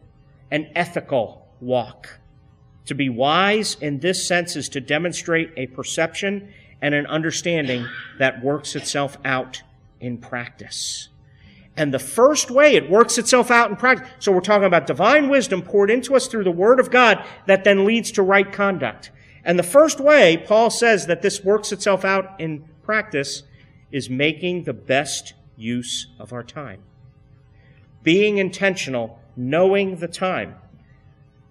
an 0.51 0.69
ethical 0.75 1.47
walk. 1.61 2.19
To 2.88 2.96
be 2.96 3.10
wise 3.10 3.77
in 3.79 4.00
this 4.00 4.25
sense 4.25 4.56
is 4.56 4.70
to 4.70 4.82
demonstrate 4.82 5.51
a 5.58 5.67
perception 5.67 6.53
and 6.82 6.96
an 6.96 7.06
understanding 7.06 7.86
that 8.17 8.44
works 8.44 8.75
itself 8.75 9.17
out 9.25 9.62
in 10.00 10.17
practice. 10.17 11.10
And 11.75 11.94
the 11.94 12.00
first 12.00 12.50
way 12.50 12.75
it 12.75 12.89
works 12.89 13.17
itself 13.17 13.51
out 13.51 13.70
in 13.70 13.75
practice, 13.75 14.10
so 14.20 14.32
we're 14.32 14.39
talking 14.39 14.65
about 14.65 14.88
divine 14.88 15.29
wisdom 15.29 15.62
poured 15.62 15.91
into 15.91 16.15
us 16.15 16.27
through 16.27 16.44
the 16.44 16.51
Word 16.51 16.79
of 16.79 16.89
God 16.89 17.24
that 17.46 17.63
then 17.63 17.86
leads 17.86 18.12
to 18.13 18.24
right 18.24 18.51
conduct. 18.51 19.12
And 19.44 19.60
the 19.60 19.63
first 19.63 20.00
way 20.00 20.38
Paul 20.38 20.70
says 20.70 21.08
that 21.08 21.22
this 21.22 21.44
works 21.44 21.72
itself 21.72 22.03
out 22.03 22.39
in 22.39 22.65
practice 22.84 23.44
is 23.91 24.10
making 24.10 24.63
the 24.63 24.74
best 24.74 25.34
use 25.56 26.08
of 26.20 26.32
our 26.34 26.44
time. 26.44 26.82
Being 28.01 28.38
intentional, 28.38 29.20
knowing 29.36 29.98
the 29.98 30.08
time. 30.08 30.56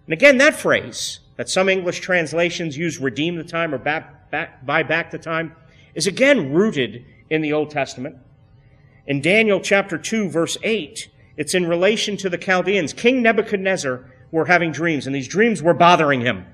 And 0.07 0.13
again, 0.13 0.39
that 0.39 0.55
phrase, 0.55 1.21
that 1.37 1.49
some 1.49 1.69
English 1.69 2.01
translations 2.01 2.77
use 2.77 2.99
redeem 2.99 3.37
the 3.37 3.45
time 3.45 3.75
or 3.75 3.79
back, 3.79 4.31
back, 4.31 4.65
buy 4.65 4.83
back 4.83 5.11
the 5.11 5.19
time 5.19 5.55
is 5.95 6.07
again 6.07 6.53
rooted 6.53 7.05
in 7.31 7.43
the 7.43 7.53
Old 7.53 7.71
Testament. 7.71 8.17
In 9.07 9.21
Daniel 9.21 9.61
chapter 9.61 9.99
2 9.99 10.29
verse 10.29 10.57
8, 10.63 11.09
it's 11.37 11.55
in 11.55 11.67
relation 11.67 12.17
to 12.19 12.31
the 12.31 12.39
Chaldeans. 12.39 12.93
King 12.93 13.23
Nebuchadnezzar 13.23 14.11
were 14.31 14.47
having 14.47 14.73
dreams 14.73 15.07
and 15.07 15.15
these 15.15 15.29
dreams 15.29 15.63
were 15.63 15.75
bothering 15.75 16.21
him. 16.21 16.45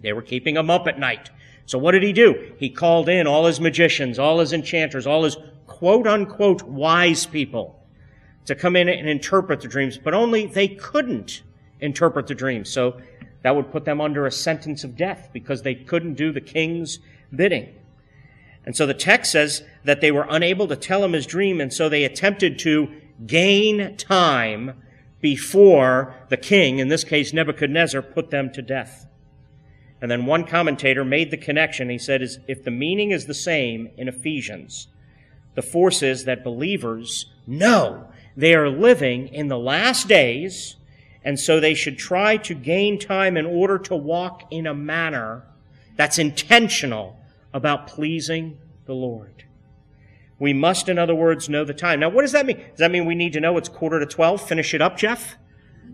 They 0.00 0.12
were 0.12 0.22
keeping 0.22 0.56
him 0.56 0.70
up 0.70 0.86
at 0.86 0.98
night. 0.98 1.30
So 1.66 1.78
what 1.78 1.92
did 1.92 2.02
he 2.02 2.12
do? 2.12 2.54
He 2.58 2.68
called 2.68 3.08
in 3.08 3.26
all 3.26 3.46
his 3.46 3.60
magicians, 3.60 4.18
all 4.18 4.40
his 4.40 4.52
enchanters, 4.52 5.06
all 5.06 5.24
his 5.24 5.36
quote 5.66 6.06
unquote 6.06 6.62
wise 6.62 7.26
people 7.26 7.78
to 8.44 8.54
come 8.54 8.76
in 8.76 8.88
and 8.88 9.08
interpret 9.08 9.60
the 9.60 9.68
dreams, 9.68 9.98
but 9.98 10.14
only 10.14 10.46
they 10.46 10.68
couldn't 10.68 11.42
interpret 11.80 12.26
the 12.26 12.34
dreams. 12.34 12.68
So 12.68 13.00
that 13.42 13.56
would 13.56 13.70
put 13.72 13.84
them 13.84 14.00
under 14.00 14.26
a 14.26 14.32
sentence 14.32 14.84
of 14.84 14.96
death 14.96 15.30
because 15.32 15.62
they 15.62 15.74
couldn't 15.74 16.14
do 16.14 16.32
the 16.32 16.40
king's 16.40 16.98
bidding. 17.34 17.74
And 18.64 18.76
so 18.76 18.86
the 18.86 18.94
text 18.94 19.32
says 19.32 19.62
that 19.84 20.00
they 20.00 20.12
were 20.12 20.26
unable 20.28 20.68
to 20.68 20.76
tell 20.76 21.04
him 21.04 21.12
his 21.12 21.26
dream, 21.26 21.60
and 21.60 21.72
so 21.72 21.88
they 21.88 22.04
attempted 22.04 22.58
to 22.60 22.88
gain 23.26 23.96
time 23.96 24.80
before 25.20 26.14
the 26.28 26.36
king, 26.36 26.78
in 26.78 26.88
this 26.88 27.04
case 27.04 27.32
Nebuchadnezzar, 27.32 28.02
put 28.02 28.30
them 28.30 28.52
to 28.52 28.62
death. 28.62 29.06
And 30.00 30.10
then 30.10 30.26
one 30.26 30.44
commentator 30.44 31.04
made 31.04 31.30
the 31.30 31.36
connection. 31.36 31.88
He 31.88 31.98
said, 31.98 32.22
if 32.48 32.64
the 32.64 32.72
meaning 32.72 33.12
is 33.12 33.26
the 33.26 33.34
same 33.34 33.90
in 33.96 34.08
Ephesians, 34.08 34.88
the 35.54 35.62
force 35.62 36.02
is 36.02 36.24
that 36.24 36.42
believers 36.42 37.26
know 37.46 38.08
they 38.36 38.54
are 38.54 38.68
living 38.68 39.28
in 39.28 39.48
the 39.48 39.58
last 39.58 40.08
days 40.08 40.76
and 41.24 41.38
so 41.38 41.60
they 41.60 41.74
should 41.74 41.98
try 41.98 42.36
to 42.38 42.54
gain 42.54 42.98
time 42.98 43.36
in 43.36 43.46
order 43.46 43.78
to 43.78 43.94
walk 43.94 44.42
in 44.50 44.66
a 44.66 44.74
manner 44.74 45.44
that's 45.96 46.18
intentional 46.18 47.18
about 47.52 47.86
pleasing 47.86 48.58
the 48.86 48.94
Lord. 48.94 49.44
We 50.38 50.52
must, 50.52 50.88
in 50.88 50.98
other 50.98 51.14
words, 51.14 51.48
know 51.48 51.64
the 51.64 51.74
time. 51.74 52.00
Now, 52.00 52.08
what 52.08 52.22
does 52.22 52.32
that 52.32 52.46
mean? 52.46 52.56
Does 52.56 52.78
that 52.78 52.90
mean 52.90 53.06
we 53.06 53.14
need 53.14 53.32
to 53.34 53.40
know 53.40 53.56
it's 53.56 53.68
quarter 53.68 54.00
to 54.00 54.06
12? 54.06 54.42
Finish 54.42 54.74
it 54.74 54.82
up, 54.82 54.96
Jeff? 54.96 55.36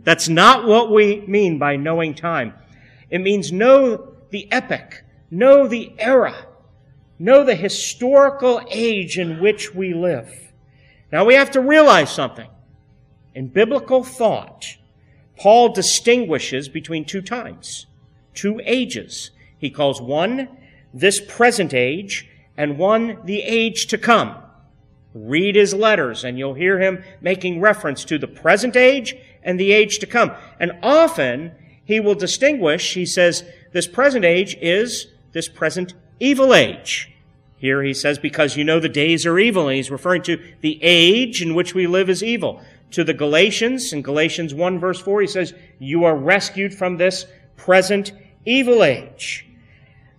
That's 0.04 0.28
not 0.28 0.66
what 0.66 0.90
we 0.90 1.20
mean 1.26 1.58
by 1.58 1.76
knowing 1.76 2.14
time. 2.14 2.54
It 3.10 3.18
means 3.18 3.52
know 3.52 4.14
the 4.30 4.50
epoch, 4.50 5.04
know 5.30 5.68
the 5.68 5.92
era, 5.98 6.46
know 7.18 7.44
the 7.44 7.54
historical 7.54 8.62
age 8.70 9.18
in 9.18 9.40
which 9.40 9.74
we 9.74 9.92
live. 9.92 10.52
Now, 11.12 11.26
we 11.26 11.34
have 11.34 11.50
to 11.50 11.60
realize 11.60 12.10
something. 12.10 12.48
In 13.34 13.48
biblical 13.48 14.02
thought, 14.02 14.77
Paul 15.38 15.70
distinguishes 15.70 16.68
between 16.68 17.04
two 17.04 17.22
times, 17.22 17.86
two 18.34 18.60
ages. 18.64 19.30
He 19.58 19.70
calls 19.70 20.02
one 20.02 20.48
this 20.92 21.20
present 21.20 21.72
age 21.72 22.28
and 22.56 22.78
one 22.78 23.18
the 23.24 23.42
age 23.42 23.86
to 23.88 23.98
come. 23.98 24.36
Read 25.14 25.54
his 25.54 25.72
letters 25.72 26.24
and 26.24 26.38
you'll 26.38 26.54
hear 26.54 26.80
him 26.80 27.04
making 27.20 27.60
reference 27.60 28.04
to 28.06 28.18
the 28.18 28.26
present 28.26 28.76
age 28.76 29.16
and 29.42 29.58
the 29.58 29.72
age 29.72 30.00
to 30.00 30.06
come. 30.06 30.32
And 30.58 30.72
often 30.82 31.52
he 31.84 32.00
will 32.00 32.16
distinguish, 32.16 32.94
he 32.94 33.06
says, 33.06 33.44
this 33.72 33.86
present 33.86 34.24
age 34.24 34.56
is 34.60 35.06
this 35.32 35.48
present 35.48 35.94
evil 36.18 36.52
age. 36.52 37.12
Here 37.58 37.82
he 37.82 37.94
says, 37.94 38.18
because 38.18 38.56
you 38.56 38.64
know 38.64 38.78
the 38.78 38.88
days 38.88 39.26
are 39.26 39.38
evil. 39.38 39.68
And 39.68 39.76
he's 39.76 39.90
referring 39.90 40.22
to 40.22 40.42
the 40.60 40.78
age 40.82 41.42
in 41.42 41.54
which 41.54 41.74
we 41.74 41.86
live 41.86 42.10
is 42.10 42.22
evil 42.22 42.60
to 42.90 43.04
the 43.04 43.14
Galatians, 43.14 43.92
in 43.92 44.02
Galatians 44.02 44.54
1 44.54 44.78
verse 44.78 45.00
4, 45.00 45.20
he 45.20 45.26
says, 45.26 45.54
You 45.78 46.04
are 46.04 46.16
rescued 46.16 46.74
from 46.74 46.96
this 46.96 47.26
present 47.56 48.12
evil 48.44 48.82
age. 48.82 49.46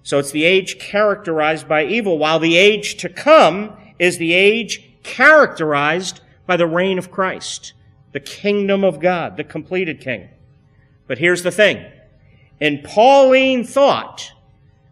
So 0.03 0.19
it's 0.19 0.31
the 0.31 0.43
age 0.43 0.79
characterized 0.79 1.67
by 1.67 1.85
evil, 1.85 2.17
while 2.17 2.39
the 2.39 2.57
age 2.57 2.95
to 2.97 3.09
come 3.09 3.77
is 3.97 4.17
the 4.17 4.33
age 4.33 4.91
characterized 5.03 6.21
by 6.45 6.57
the 6.57 6.67
reign 6.67 6.97
of 6.97 7.11
Christ, 7.11 7.73
the 8.11 8.19
kingdom 8.19 8.83
of 8.83 8.99
God, 8.99 9.37
the 9.37 9.43
completed 9.43 9.99
king. 9.99 10.29
But 11.07 11.17
here's 11.17 11.43
the 11.43 11.51
thing. 11.51 11.85
In 12.59 12.81
Pauline 12.83 13.63
thought, 13.63 14.31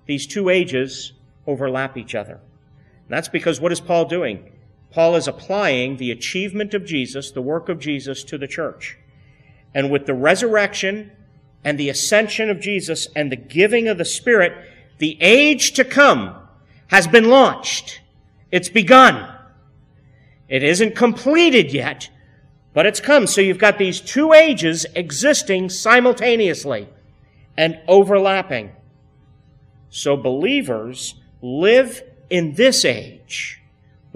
these 0.05 0.25
two 0.25 0.49
ages 0.49 1.13
overlap 1.45 1.97
each 1.97 2.15
other. 2.15 2.33
And 2.33 3.09
that's 3.09 3.27
because 3.27 3.59
what 3.59 3.71
is 3.71 3.79
Paul 3.79 4.05
doing? 4.05 4.51
Paul 4.91 5.15
is 5.15 5.27
applying 5.27 5.97
the 5.97 6.11
achievement 6.11 6.73
of 6.73 6.85
Jesus, 6.85 7.31
the 7.31 7.41
work 7.41 7.69
of 7.69 7.79
Jesus, 7.79 8.23
to 8.25 8.37
the 8.37 8.47
church. 8.47 8.97
And 9.73 9.91
with 9.91 10.05
the 10.05 10.13
resurrection 10.13 11.11
and 11.63 11.77
the 11.77 11.89
ascension 11.89 12.49
of 12.49 12.59
Jesus 12.59 13.07
and 13.15 13.31
the 13.31 13.35
giving 13.35 13.87
of 13.87 13.97
the 13.97 14.05
Spirit, 14.05 14.53
the 14.97 15.17
age 15.21 15.73
to 15.73 15.83
come 15.83 16.35
has 16.87 17.07
been 17.07 17.29
launched. 17.29 18.01
It's 18.51 18.69
begun. 18.69 19.33
It 20.47 20.63
isn't 20.63 20.95
completed 20.95 21.73
yet, 21.73 22.09
but 22.73 22.85
it's 22.85 23.01
come. 23.01 23.27
So 23.27 23.41
you've 23.41 23.57
got 23.57 23.77
these 23.77 23.99
two 23.99 24.33
ages 24.33 24.85
existing 24.95 25.69
simultaneously 25.69 26.87
and 27.57 27.79
overlapping. 27.87 28.71
So 29.89 30.15
believers 30.15 31.15
live 31.41 32.01
in 32.29 32.53
this 32.53 32.85
age 32.85 33.56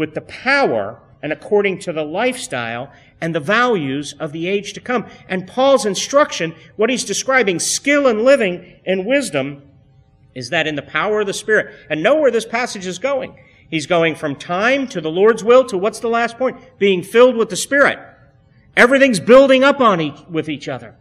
with 0.02 0.16
the 0.16 0.22
power 0.22 1.00
and 1.22 1.32
according 1.32 1.78
to 1.78 1.94
the 1.94 2.04
lifestyle 2.04 2.92
and 3.22 3.36
the 3.36 3.40
values 3.40 4.16
of 4.20 4.32
the 4.32 4.48
age 4.48 4.74
to 4.74 4.82
come. 4.82 5.06
And 5.30 5.48
Paul's 5.48 5.86
instruction, 5.86 6.56
what 6.76 6.90
he's 6.90 7.06
describing, 7.06 7.60
skill 7.60 8.08
in 8.08 8.26
living 8.26 8.80
and 8.84 9.06
wisdom, 9.06 9.62
is 10.34 10.50
that 10.50 10.66
in 10.66 10.74
the 10.74 10.82
power 10.82 11.22
of 11.22 11.28
the 11.28 11.34
Spirit. 11.36 11.76
And 11.88 12.02
know 12.02 12.16
where 12.16 12.32
this 12.32 12.48
passage 12.48 12.88
is 12.88 12.98
going. 12.98 13.38
He's 13.70 13.86
going 13.86 14.16
from 14.16 14.36
time 14.36 14.88
to 14.88 15.02
the 15.02 15.12
Lord's 15.12 15.44
will 15.44 15.66
to 15.66 15.78
what's 15.78 16.00
the 16.00 16.10
last 16.10 16.40
point? 16.40 16.58
Being 16.80 17.04
filled 17.04 17.36
with 17.36 17.50
the 17.50 17.56
Spirit. 17.56 18.00
Everything's 18.76 19.20
building 19.20 19.64
up 19.64 19.80
on 19.80 20.02
each, 20.02 20.20
with 20.28 20.50
each 20.50 20.68
other. 20.68 20.96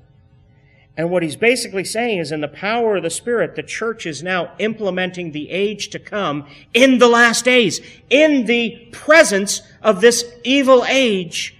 And 0.96 1.10
what 1.10 1.22
he's 1.22 1.36
basically 1.36 1.84
saying 1.84 2.18
is 2.18 2.32
in 2.32 2.40
the 2.40 2.48
power 2.48 2.96
of 2.96 3.02
the 3.02 3.10
Spirit, 3.10 3.54
the 3.54 3.62
church 3.62 4.06
is 4.06 4.22
now 4.22 4.52
implementing 4.58 5.32
the 5.32 5.50
age 5.50 5.88
to 5.90 5.98
come 5.98 6.46
in 6.74 6.98
the 6.98 7.08
last 7.08 7.44
days, 7.44 7.80
in 8.10 8.46
the 8.46 8.88
presence 8.92 9.62
of 9.82 10.00
this 10.00 10.24
evil 10.44 10.84
age, 10.86 11.56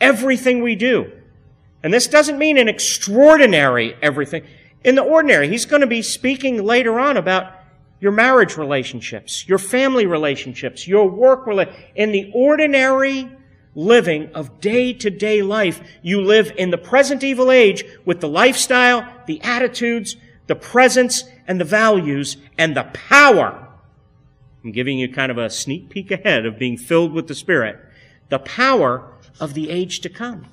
everything 0.00 0.62
we 0.62 0.74
do. 0.74 1.12
And 1.82 1.92
this 1.92 2.08
doesn't 2.08 2.38
mean 2.38 2.58
an 2.58 2.68
extraordinary 2.68 3.94
everything. 4.02 4.44
In 4.84 4.94
the 4.94 5.02
ordinary, 5.02 5.48
he's 5.48 5.66
going 5.66 5.82
to 5.82 5.86
be 5.86 6.02
speaking 6.02 6.64
later 6.64 6.98
on 6.98 7.16
about 7.16 7.52
your 8.00 8.12
marriage 8.12 8.56
relationships, 8.56 9.46
your 9.48 9.58
family 9.58 10.06
relationships, 10.06 10.88
your 10.88 11.08
work 11.08 11.46
relationships, 11.46 11.86
in 11.94 12.10
the 12.10 12.32
ordinary 12.34 13.30
living 13.74 14.30
of 14.34 14.60
day 14.60 14.92
to 14.92 15.10
day 15.10 15.42
life, 15.42 15.80
you 16.02 16.20
live 16.20 16.52
in 16.56 16.70
the 16.70 16.78
present 16.78 17.24
evil 17.24 17.50
age 17.50 17.84
with 18.04 18.20
the 18.20 18.28
lifestyle, 18.28 19.06
the 19.26 19.40
attitudes, 19.42 20.16
the 20.46 20.54
presence, 20.54 21.24
and 21.46 21.60
the 21.60 21.64
values, 21.64 22.36
and 22.58 22.76
the 22.76 22.84
power. 22.92 23.68
I'm 24.64 24.72
giving 24.72 24.98
you 24.98 25.12
kind 25.12 25.32
of 25.32 25.38
a 25.38 25.50
sneak 25.50 25.88
peek 25.88 26.10
ahead 26.10 26.46
of 26.46 26.58
being 26.58 26.76
filled 26.76 27.12
with 27.12 27.26
the 27.26 27.34
Spirit. 27.34 27.80
The 28.28 28.38
power 28.38 29.12
of 29.40 29.54
the 29.54 29.70
age 29.70 30.00
to 30.00 30.08
come. 30.08 30.46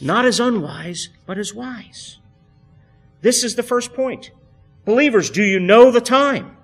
Not 0.00 0.24
as 0.24 0.38
unwise, 0.38 1.08
but 1.26 1.38
as 1.38 1.52
wise. 1.52 2.18
This 3.20 3.42
is 3.42 3.56
the 3.56 3.62
first 3.62 3.94
point. 3.94 4.30
Believers, 4.84 5.28
do 5.28 5.42
you 5.42 5.58
know 5.58 5.90
the 5.90 6.00
time? 6.00 6.56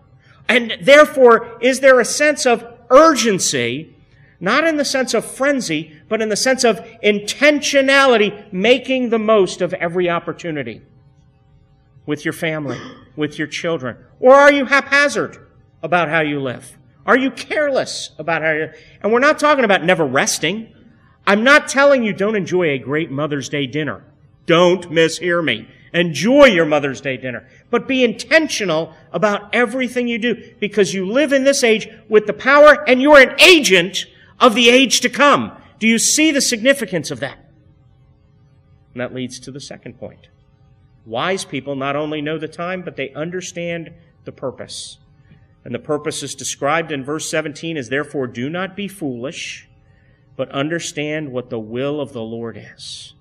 And 0.49 0.77
therefore, 0.81 1.59
is 1.61 1.81
there 1.81 1.99
a 1.99 2.05
sense 2.05 2.47
of 2.47 2.65
urgency, 2.91 3.94
not 4.45 4.65
in 4.65 4.77
the 4.77 4.85
sense 4.85 5.15
of 5.15 5.25
frenzy, 5.25 5.99
but 6.09 6.23
in 6.23 6.29
the 6.29 6.37
sense 6.37 6.63
of 6.63 6.79
intentionality, 7.03 8.53
making 8.53 9.11
the 9.11 9.19
most 9.19 9.61
of 9.61 9.73
every 9.75 10.09
opportunity 10.09 10.83
with 12.07 12.25
your 12.25 12.33
family, 12.33 12.79
with 13.17 13.39
your 13.39 13.49
children? 13.49 13.97
Or 14.21 14.35
are 14.35 14.53
you 14.53 14.67
haphazard 14.67 15.39
about 15.83 16.09
how 16.09 16.21
you 16.21 16.41
live? 16.41 16.77
Are 17.07 17.17
you 17.17 17.31
careless 17.31 18.11
about 18.19 18.43
how 18.43 18.53
you, 18.53 18.71
and 19.03 19.13
we're 19.13 19.19
not 19.19 19.39
talking 19.39 19.65
about 19.65 19.85
never 19.85 20.07
resting. 20.07 20.73
I'm 21.27 21.45
not 21.45 21.69
telling 21.69 22.03
you 22.03 22.13
don't 22.13 22.37
enjoy 22.37 22.71
a 22.71 22.79
great 22.79 23.11
Mother's 23.11 23.49
Day 23.49 23.67
dinner. 23.67 24.05
Don't 24.47 24.91
mishear 24.91 25.43
me. 25.43 25.69
Enjoy 25.93 26.47
your 26.47 26.67
Mother's 26.67 27.01
Day 27.01 27.17
dinner. 27.17 27.49
But 27.71 27.87
be 27.87 28.05
intentional 28.05 28.95
about 29.13 29.55
everything 29.55 30.09
you 30.09 30.19
do 30.19 30.55
because 30.59 30.93
you 30.93 31.07
live 31.07 31.33
in 31.33 31.45
this 31.45 31.63
age 31.63 31.89
with 32.09 32.27
the 32.27 32.33
power 32.33 32.87
and 32.89 33.01
you're 33.01 33.21
an 33.21 33.41
agent 33.41 34.07
of 34.41 34.55
the 34.55 34.69
age 34.69 35.01
to 35.01 35.09
come. 35.09 35.53
Do 35.79 35.87
you 35.87 35.99
see 35.99 36.31
the 36.31 36.41
significance 36.41 37.11
of 37.11 37.21
that? 37.21 37.39
And 38.93 39.01
that 39.01 39.15
leads 39.15 39.41
to 39.41 39.51
the 39.51 39.61
second 39.61 39.99
point. 39.99 40.29
Wise 41.05 41.45
people 41.45 41.77
not 41.77 41.97
only 41.97 42.23
know 42.23 42.39
the 42.39 42.49
time, 42.49 42.83
but 42.83 42.97
they 42.97 43.11
understand 43.11 43.93
the 44.25 44.33
purpose. 44.33 44.99
And 45.65 45.75
the 45.75 45.79
purpose 45.79 46.23
is 46.23 46.35
described 46.35 46.93
in 46.93 47.05
verse 47.05 47.29
17 47.29 47.77
as 47.77 47.89
therefore 47.89 48.27
do 48.27 48.49
not 48.49 48.77
be 48.77 48.89
foolish, 48.89 49.69
but 50.37 50.51
understand 50.51 51.33
what 51.33 51.51
the 51.51 51.59
will 51.59 52.01
of 52.01 52.13
the 52.13 52.23
Lord 52.23 52.57
is. 52.75 53.15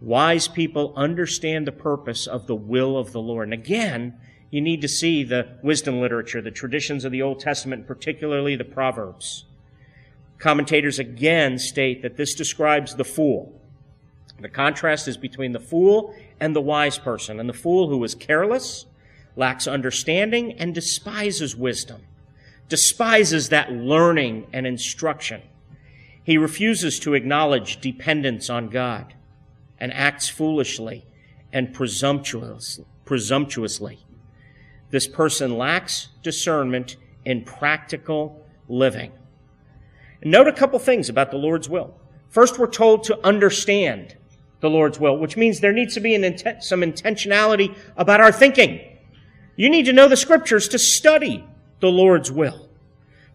Wise 0.00 0.48
people 0.48 0.92
understand 0.96 1.66
the 1.66 1.72
purpose 1.72 2.26
of 2.26 2.46
the 2.46 2.56
will 2.56 2.98
of 2.98 3.12
the 3.12 3.20
Lord. 3.20 3.46
And 3.46 3.54
again, 3.54 4.18
you 4.50 4.60
need 4.60 4.80
to 4.82 4.88
see 4.88 5.24
the 5.24 5.58
wisdom 5.62 6.00
literature, 6.00 6.42
the 6.42 6.50
traditions 6.50 7.04
of 7.04 7.12
the 7.12 7.22
Old 7.22 7.40
Testament, 7.40 7.86
particularly 7.86 8.56
the 8.56 8.64
Proverbs. 8.64 9.44
Commentators 10.42 10.98
again 10.98 11.56
state 11.56 12.02
that 12.02 12.16
this 12.16 12.34
describes 12.34 12.96
the 12.96 13.04
fool. 13.04 13.60
The 14.40 14.48
contrast 14.48 15.06
is 15.06 15.16
between 15.16 15.52
the 15.52 15.60
fool 15.60 16.16
and 16.40 16.56
the 16.56 16.60
wise 16.60 16.98
person. 16.98 17.38
And 17.38 17.48
the 17.48 17.52
fool 17.54 17.88
who 17.88 18.02
is 18.02 18.16
careless, 18.16 18.86
lacks 19.36 19.68
understanding, 19.68 20.54
and 20.54 20.74
despises 20.74 21.54
wisdom, 21.54 22.02
despises 22.68 23.50
that 23.50 23.70
learning 23.70 24.48
and 24.52 24.66
instruction. 24.66 25.42
He 26.24 26.38
refuses 26.38 26.98
to 27.00 27.14
acknowledge 27.14 27.80
dependence 27.80 28.50
on 28.50 28.68
God 28.68 29.14
and 29.78 29.92
acts 29.92 30.28
foolishly 30.28 31.06
and 31.52 31.72
presumptuous, 31.72 32.80
presumptuously. 33.04 34.04
This 34.90 35.06
person 35.06 35.56
lacks 35.56 36.08
discernment 36.20 36.96
in 37.24 37.44
practical 37.44 38.44
living. 38.66 39.12
Note 40.24 40.48
a 40.48 40.52
couple 40.52 40.78
things 40.78 41.08
about 41.08 41.30
the 41.30 41.36
Lord's 41.36 41.68
will. 41.68 41.94
First, 42.28 42.58
we're 42.58 42.66
told 42.66 43.04
to 43.04 43.26
understand 43.26 44.16
the 44.60 44.70
Lord's 44.70 44.98
will, 44.98 45.18
which 45.18 45.36
means 45.36 45.60
there 45.60 45.72
needs 45.72 45.94
to 45.94 46.00
be 46.00 46.14
intent, 46.14 46.62
some 46.62 46.80
intentionality 46.80 47.76
about 47.96 48.20
our 48.20 48.32
thinking. 48.32 48.80
You 49.56 49.68
need 49.68 49.86
to 49.86 49.92
know 49.92 50.08
the 50.08 50.16
scriptures 50.16 50.68
to 50.68 50.78
study 50.78 51.44
the 51.80 51.90
Lord's 51.90 52.30
will. 52.30 52.68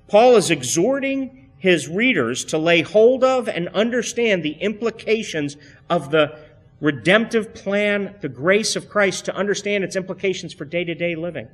Paul 0.07 0.37
is 0.37 0.49
exhorting 0.49 1.49
his 1.57 1.87
readers 1.89 2.45
to 2.45 2.57
lay 2.57 2.81
hold 2.81 3.23
of 3.23 3.49
and 3.49 3.67
understand 3.69 4.41
the 4.41 4.53
implications 4.53 5.57
of 5.89 6.11
the 6.11 6.39
redemptive 6.79 7.53
plan, 7.53 8.15
the 8.21 8.29
grace 8.29 8.75
of 8.75 8.87
Christ, 8.87 9.25
to 9.25 9.35
understand 9.35 9.83
its 9.83 9.95
implications 9.95 10.53
for 10.53 10.65
day 10.65 10.83
to 10.85 10.95
day 10.95 11.15
living. 11.15 11.49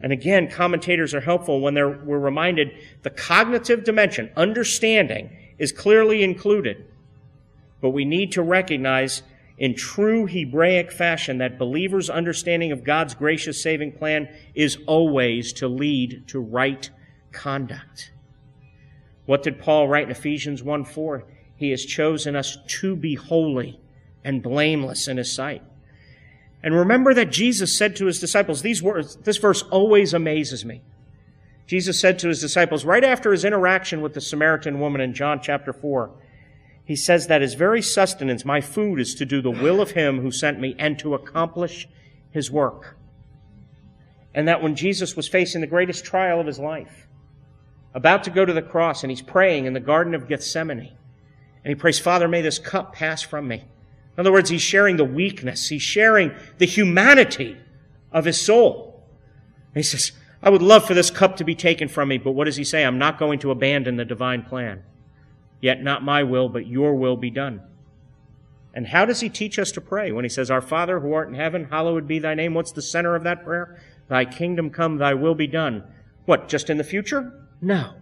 And 0.00 0.12
again, 0.12 0.50
commentators 0.50 1.14
are 1.14 1.20
helpful 1.20 1.60
when 1.60 1.74
they're, 1.74 1.88
we're 1.88 2.18
reminded 2.18 2.72
the 3.02 3.10
cognitive 3.10 3.84
dimension, 3.84 4.30
understanding, 4.36 5.30
is 5.58 5.72
clearly 5.72 6.22
included. 6.22 6.84
But 7.80 7.90
we 7.90 8.04
need 8.04 8.32
to 8.32 8.42
recognize 8.42 9.22
in 9.58 9.74
true 9.74 10.26
Hebraic 10.26 10.92
fashion 10.92 11.38
that 11.38 11.58
believers' 11.58 12.10
understanding 12.10 12.72
of 12.72 12.84
God's 12.84 13.14
gracious 13.14 13.62
saving 13.62 13.92
plan 13.92 14.28
is 14.54 14.78
always 14.86 15.52
to 15.54 15.68
lead 15.68 16.24
to 16.28 16.40
right 16.40 16.88
conduct. 17.32 18.12
What 19.24 19.42
did 19.42 19.60
Paul 19.60 19.88
write 19.88 20.04
in 20.04 20.10
Ephesians 20.10 20.62
1 20.62 20.84
4? 20.84 21.24
He 21.56 21.70
has 21.70 21.84
chosen 21.84 22.36
us 22.36 22.58
to 22.80 22.94
be 22.96 23.14
holy 23.14 23.80
and 24.22 24.42
blameless 24.42 25.08
in 25.08 25.16
his 25.16 25.32
sight. 25.32 25.62
And 26.66 26.74
remember 26.74 27.14
that 27.14 27.30
Jesus 27.30 27.78
said 27.78 27.94
to 27.94 28.06
his 28.06 28.18
disciples, 28.18 28.60
these 28.60 28.82
words, 28.82 29.14
this 29.18 29.36
verse 29.36 29.62
always 29.70 30.12
amazes 30.12 30.64
me. 30.64 30.82
Jesus 31.68 32.00
said 32.00 32.18
to 32.18 32.28
his 32.28 32.40
disciples 32.40 32.84
right 32.84 33.04
after 33.04 33.30
his 33.30 33.44
interaction 33.44 34.00
with 34.00 34.14
the 34.14 34.20
Samaritan 34.20 34.80
woman 34.80 35.00
in 35.00 35.14
John 35.14 35.40
chapter 35.40 35.72
4, 35.72 36.10
he 36.84 36.96
says 36.96 37.28
that 37.28 37.40
his 37.40 37.54
very 37.54 37.80
sustenance, 37.80 38.44
my 38.44 38.60
food, 38.60 38.98
is 38.98 39.14
to 39.14 39.24
do 39.24 39.40
the 39.40 39.48
will 39.48 39.80
of 39.80 39.92
him 39.92 40.20
who 40.22 40.32
sent 40.32 40.58
me 40.58 40.74
and 40.76 40.98
to 40.98 41.14
accomplish 41.14 41.86
his 42.32 42.50
work. 42.50 42.96
And 44.34 44.48
that 44.48 44.60
when 44.60 44.74
Jesus 44.74 45.14
was 45.14 45.28
facing 45.28 45.60
the 45.60 45.68
greatest 45.68 46.04
trial 46.04 46.40
of 46.40 46.48
his 46.48 46.58
life, 46.58 47.06
about 47.94 48.24
to 48.24 48.30
go 48.30 48.44
to 48.44 48.52
the 48.52 48.60
cross, 48.60 49.04
and 49.04 49.10
he's 49.12 49.22
praying 49.22 49.66
in 49.66 49.72
the 49.72 49.78
Garden 49.78 50.16
of 50.16 50.26
Gethsemane. 50.26 50.96
And 51.62 51.68
he 51.68 51.76
prays, 51.76 52.00
Father, 52.00 52.26
may 52.26 52.42
this 52.42 52.58
cup 52.58 52.92
pass 52.92 53.22
from 53.22 53.46
me. 53.46 53.66
In 54.16 54.20
other 54.20 54.32
words, 54.32 54.48
he's 54.48 54.62
sharing 54.62 54.96
the 54.96 55.04
weakness, 55.04 55.68
he's 55.68 55.82
sharing 55.82 56.34
the 56.58 56.66
humanity 56.66 57.58
of 58.12 58.24
his 58.24 58.40
soul. 58.40 59.04
And 59.74 59.76
he 59.76 59.82
says, 59.82 60.12
I 60.42 60.48
would 60.50 60.62
love 60.62 60.86
for 60.86 60.94
this 60.94 61.10
cup 61.10 61.36
to 61.36 61.44
be 61.44 61.54
taken 61.54 61.88
from 61.88 62.08
me, 62.08 62.18
but 62.18 62.32
what 62.32 62.44
does 62.44 62.56
he 62.56 62.64
say? 62.64 62.84
I'm 62.84 62.98
not 62.98 63.18
going 63.18 63.38
to 63.40 63.50
abandon 63.50 63.96
the 63.96 64.04
divine 64.04 64.42
plan. 64.42 64.82
Yet 65.60 65.82
not 65.82 66.04
my 66.04 66.22
will, 66.22 66.48
but 66.48 66.66
your 66.66 66.94
will 66.94 67.16
be 67.16 67.30
done. 67.30 67.62
And 68.72 68.86
how 68.86 69.06
does 69.06 69.20
he 69.20 69.28
teach 69.28 69.58
us 69.58 69.72
to 69.72 69.80
pray 69.80 70.12
when 70.12 70.24
he 70.24 70.28
says, 70.28 70.50
Our 70.50 70.60
Father 70.60 71.00
who 71.00 71.12
art 71.12 71.28
in 71.28 71.34
heaven, 71.34 71.64
hallowed 71.70 72.06
be 72.06 72.18
thy 72.18 72.34
name? 72.34 72.52
What's 72.52 72.72
the 72.72 72.82
center 72.82 73.14
of 73.16 73.24
that 73.24 73.42
prayer? 73.42 73.80
Thy 74.08 74.24
kingdom 74.24 74.70
come, 74.70 74.98
thy 74.98 75.14
will 75.14 75.34
be 75.34 75.46
done. 75.46 75.82
What, 76.26 76.48
just 76.48 76.68
in 76.68 76.76
the 76.76 76.84
future? 76.84 77.32
No. 77.60 77.94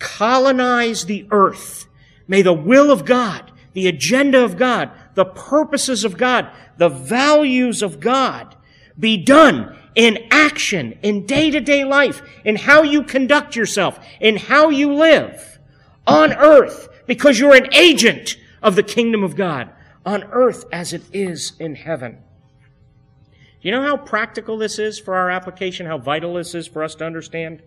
Colonize 0.00 1.04
the 1.04 1.26
earth. 1.30 1.86
May 2.26 2.42
the 2.42 2.52
will 2.52 2.90
of 2.90 3.04
God, 3.04 3.52
the 3.72 3.86
agenda 3.86 4.42
of 4.42 4.56
God, 4.56 4.90
the 5.14 5.24
purposes 5.24 6.04
of 6.04 6.16
God, 6.16 6.50
the 6.76 6.88
values 6.88 7.82
of 7.82 8.00
God 8.00 8.56
be 8.98 9.16
done 9.16 9.76
in 9.94 10.18
action, 10.30 10.98
in 11.02 11.26
day 11.26 11.50
to 11.50 11.60
day 11.60 11.84
life, 11.84 12.22
in 12.44 12.56
how 12.56 12.82
you 12.82 13.02
conduct 13.02 13.56
yourself, 13.56 13.98
in 14.20 14.36
how 14.36 14.68
you 14.68 14.92
live 14.94 15.58
on 16.06 16.32
earth, 16.32 16.88
because 17.06 17.38
you're 17.38 17.54
an 17.54 17.72
agent 17.74 18.36
of 18.62 18.76
the 18.76 18.82
kingdom 18.82 19.24
of 19.24 19.36
God 19.36 19.70
on 20.04 20.24
earth 20.24 20.64
as 20.72 20.92
it 20.92 21.02
is 21.12 21.52
in 21.58 21.74
heaven. 21.74 22.18
Do 23.60 23.68
you 23.68 23.72
know 23.72 23.82
how 23.82 23.96
practical 23.96 24.56
this 24.56 24.78
is 24.78 24.98
for 24.98 25.14
our 25.14 25.30
application, 25.30 25.86
how 25.86 25.98
vital 25.98 26.34
this 26.34 26.54
is 26.54 26.66
for 26.66 26.82
us 26.82 26.94
to 26.96 27.04
understand? 27.04 27.62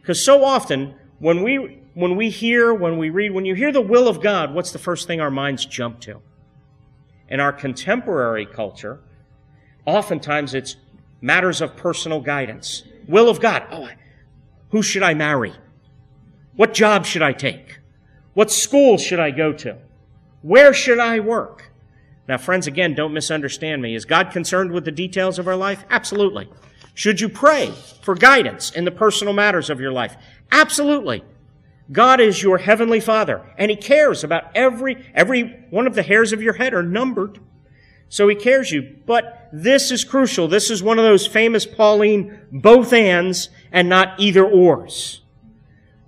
Because 0.00 0.24
so 0.24 0.44
often, 0.44 0.94
when 1.18 1.42
we, 1.42 1.82
when 1.94 2.16
we 2.16 2.30
hear, 2.30 2.72
when 2.72 2.96
we 2.96 3.10
read, 3.10 3.32
when 3.32 3.44
you 3.44 3.54
hear 3.54 3.72
the 3.72 3.80
will 3.80 4.08
of 4.08 4.22
God, 4.22 4.54
what's 4.54 4.72
the 4.72 4.78
first 4.78 5.06
thing 5.06 5.20
our 5.20 5.30
minds 5.30 5.66
jump 5.66 6.00
to? 6.00 6.22
In 7.30 7.40
our 7.40 7.52
contemporary 7.52 8.44
culture, 8.44 9.00
oftentimes 9.86 10.54
it's 10.54 10.76
matters 11.20 11.60
of 11.60 11.76
personal 11.76 12.20
guidance. 12.20 12.82
Will 13.06 13.28
of 13.28 13.40
God. 13.40 13.64
Oh, 13.70 13.88
who 14.70 14.82
should 14.82 15.02
I 15.02 15.14
marry? 15.14 15.54
What 16.56 16.74
job 16.74 17.06
should 17.06 17.22
I 17.22 17.32
take? 17.32 17.78
What 18.34 18.50
school 18.50 18.98
should 18.98 19.20
I 19.20 19.30
go 19.30 19.52
to? 19.52 19.78
Where 20.42 20.72
should 20.72 20.98
I 20.98 21.20
work? 21.20 21.72
Now, 22.28 22.38
friends, 22.38 22.66
again, 22.66 22.94
don't 22.94 23.12
misunderstand 23.12 23.82
me. 23.82 23.94
Is 23.94 24.04
God 24.04 24.30
concerned 24.30 24.72
with 24.72 24.84
the 24.84 24.92
details 24.92 25.38
of 25.38 25.48
our 25.48 25.56
life? 25.56 25.84
Absolutely. 25.90 26.48
Should 26.94 27.20
you 27.20 27.28
pray 27.28 27.72
for 28.02 28.14
guidance 28.14 28.70
in 28.70 28.84
the 28.84 28.90
personal 28.90 29.32
matters 29.32 29.70
of 29.70 29.80
your 29.80 29.92
life? 29.92 30.16
Absolutely. 30.52 31.24
God 31.92 32.20
is 32.20 32.42
your 32.42 32.58
heavenly 32.58 33.00
Father, 33.00 33.44
and 33.58 33.70
He 33.70 33.76
cares 33.76 34.22
about 34.22 34.44
every, 34.54 35.04
every 35.14 35.66
one 35.70 35.86
of 35.86 35.94
the 35.94 36.02
hairs 36.02 36.32
of 36.32 36.42
your 36.42 36.54
head 36.54 36.74
are 36.74 36.82
numbered. 36.82 37.40
So 38.10 38.26
he 38.26 38.34
cares 38.34 38.72
you. 38.72 38.96
But 39.06 39.48
this 39.52 39.90
is 39.90 40.04
crucial. 40.04 40.48
This 40.48 40.68
is 40.68 40.82
one 40.82 40.98
of 40.98 41.04
those 41.04 41.26
famous 41.26 41.64
Pauline 41.64 42.40
both 42.50 42.92
ands 42.92 43.48
and 43.72 43.88
not 43.88 44.18
either 44.18 44.44
ors. 44.44 45.22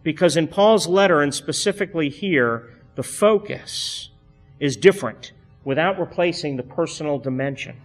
Because 0.03 0.37
in 0.37 0.49
Paul's 0.49 0.89
letter, 0.89 1.23
and 1.23 1.33
specifically 1.33 2.11
here, 2.11 2.69
the 2.97 3.05
focus 3.05 4.11
is 4.59 4.77
different 4.77 5.33
without 5.65 5.99
replacing 5.99 6.57
the 6.57 6.65
personal 6.65 7.21
dimension. 7.21 7.81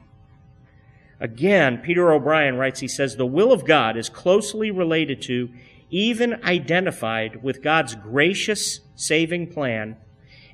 Again, 1.20 1.78
Peter 1.78 2.12
O'Brien 2.12 2.58
writes, 2.58 2.80
he 2.80 2.88
says, 2.88 3.16
the 3.16 3.26
will 3.26 3.52
of 3.52 3.66
God 3.66 3.96
is 3.98 4.10
closely 4.10 4.72
related 4.72 5.22
to, 5.24 5.50
even 5.90 6.44
identified 6.44 7.44
with 7.44 7.64
God's 7.64 7.96
gracious 7.96 8.82
saving 8.96 9.48
plan, 9.48 9.98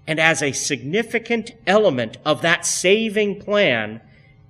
and 0.05 0.19
as 0.19 0.41
a 0.41 0.51
significant 0.51 1.51
element 1.65 2.17
of 2.25 2.41
that 2.41 2.65
saving 2.65 3.39
plan, 3.39 4.01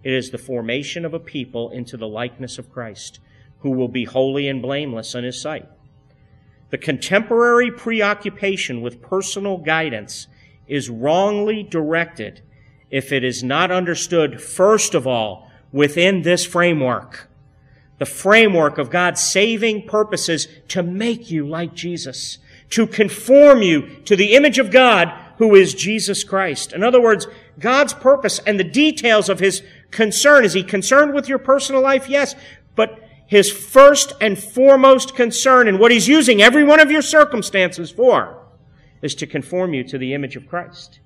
it 0.03 0.11
is 0.11 0.31
the 0.31 0.37
formation 0.37 1.05
of 1.05 1.13
a 1.13 1.19
people 1.19 1.69
into 1.69 1.95
the 1.95 2.07
likeness 2.07 2.57
of 2.57 2.71
Christ, 2.71 3.19
who 3.59 3.71
will 3.71 3.87
be 3.87 4.05
holy 4.05 4.47
and 4.47 4.61
blameless 4.61 5.15
in 5.15 5.23
his 5.23 5.39
sight. 5.39 5.69
The 6.69 6.77
contemporary 6.77 7.71
preoccupation 7.71 8.81
with 8.81 9.01
personal 9.01 9.57
guidance 9.57 10.27
is 10.67 10.89
wrongly 10.89 11.63
directed 11.63 12.41
if 12.89 13.11
it 13.11 13.23
is 13.23 13.43
not 13.43 13.71
understood, 13.71 14.41
first 14.41 14.93
of 14.93 15.07
all, 15.07 15.49
within 15.71 16.23
this 16.23 16.45
framework. 16.45 17.29
The 17.99 18.06
framework 18.06 18.77
of 18.77 18.89
God's 18.89 19.21
saving 19.21 19.88
purposes 19.88 20.47
to 20.69 20.84
make 20.84 21.29
you 21.32 21.47
like 21.47 21.73
Jesus, 21.73 22.39
to 22.71 22.88
conform 22.88 23.62
you 23.62 24.01
to 24.06 24.15
the 24.15 24.34
image 24.34 24.60
of 24.60 24.71
God 24.71 25.13
who 25.38 25.56
is 25.56 25.73
Jesus 25.73 26.23
Christ. 26.23 26.73
In 26.73 26.84
other 26.84 27.01
words, 27.01 27.27
God's 27.60 27.93
purpose 27.93 28.39
and 28.39 28.60
the 28.60 28.63
details 28.63 29.29
of 29.29 29.39
his 29.39 29.62
concern. 29.91 30.45
Is 30.45 30.53
he 30.53 30.63
concerned 30.63 31.13
with 31.13 31.27
your 31.27 31.39
personal 31.39 31.82
life? 31.82 32.10
Yes. 32.10 32.36
But 32.75 32.99
his 33.25 33.51
first 33.51 34.13
and 34.21 34.38
foremost 34.38 35.15
concern 35.15 35.67
and 35.67 35.79
what 35.79 35.91
he's 35.91 36.08
using 36.08 36.41
every 36.41 36.63
one 36.63 36.79
of 36.79 36.91
your 36.91 37.01
circumstances 37.01 37.91
for 37.91 38.39
is 39.01 39.15
to 39.15 39.27
conform 39.27 39.73
you 39.73 39.84
to 39.84 39.97
the 39.97 40.13
image 40.13 40.36
of 40.36 40.47
Christ. 40.47 40.99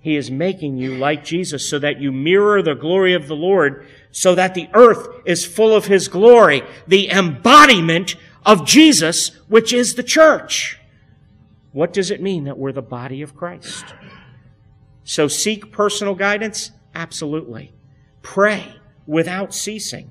He 0.00 0.16
is 0.16 0.30
making 0.30 0.76
you 0.76 0.96
like 0.96 1.24
Jesus 1.24 1.68
so 1.68 1.78
that 1.80 2.00
you 2.00 2.12
mirror 2.12 2.62
the 2.62 2.74
glory 2.74 3.14
of 3.14 3.26
the 3.26 3.36
Lord, 3.36 3.86
so 4.10 4.34
that 4.34 4.54
the 4.54 4.68
earth 4.72 5.08
is 5.24 5.44
full 5.44 5.74
of 5.74 5.86
His 5.86 6.08
glory, 6.08 6.62
the 6.86 7.10
embodiment 7.10 8.14
of 8.44 8.64
Jesus, 8.64 9.30
which 9.48 9.72
is 9.72 9.94
the 9.94 10.02
church. 10.02 10.78
What 11.72 11.92
does 11.92 12.10
it 12.10 12.22
mean 12.22 12.44
that 12.44 12.56
we're 12.56 12.72
the 12.72 12.82
body 12.82 13.20
of 13.20 13.36
Christ? 13.36 13.84
So 15.04 15.28
seek 15.28 15.72
personal 15.72 16.14
guidance? 16.14 16.70
Absolutely. 16.94 17.72
Pray 18.22 18.76
without 19.06 19.54
ceasing. 19.54 20.10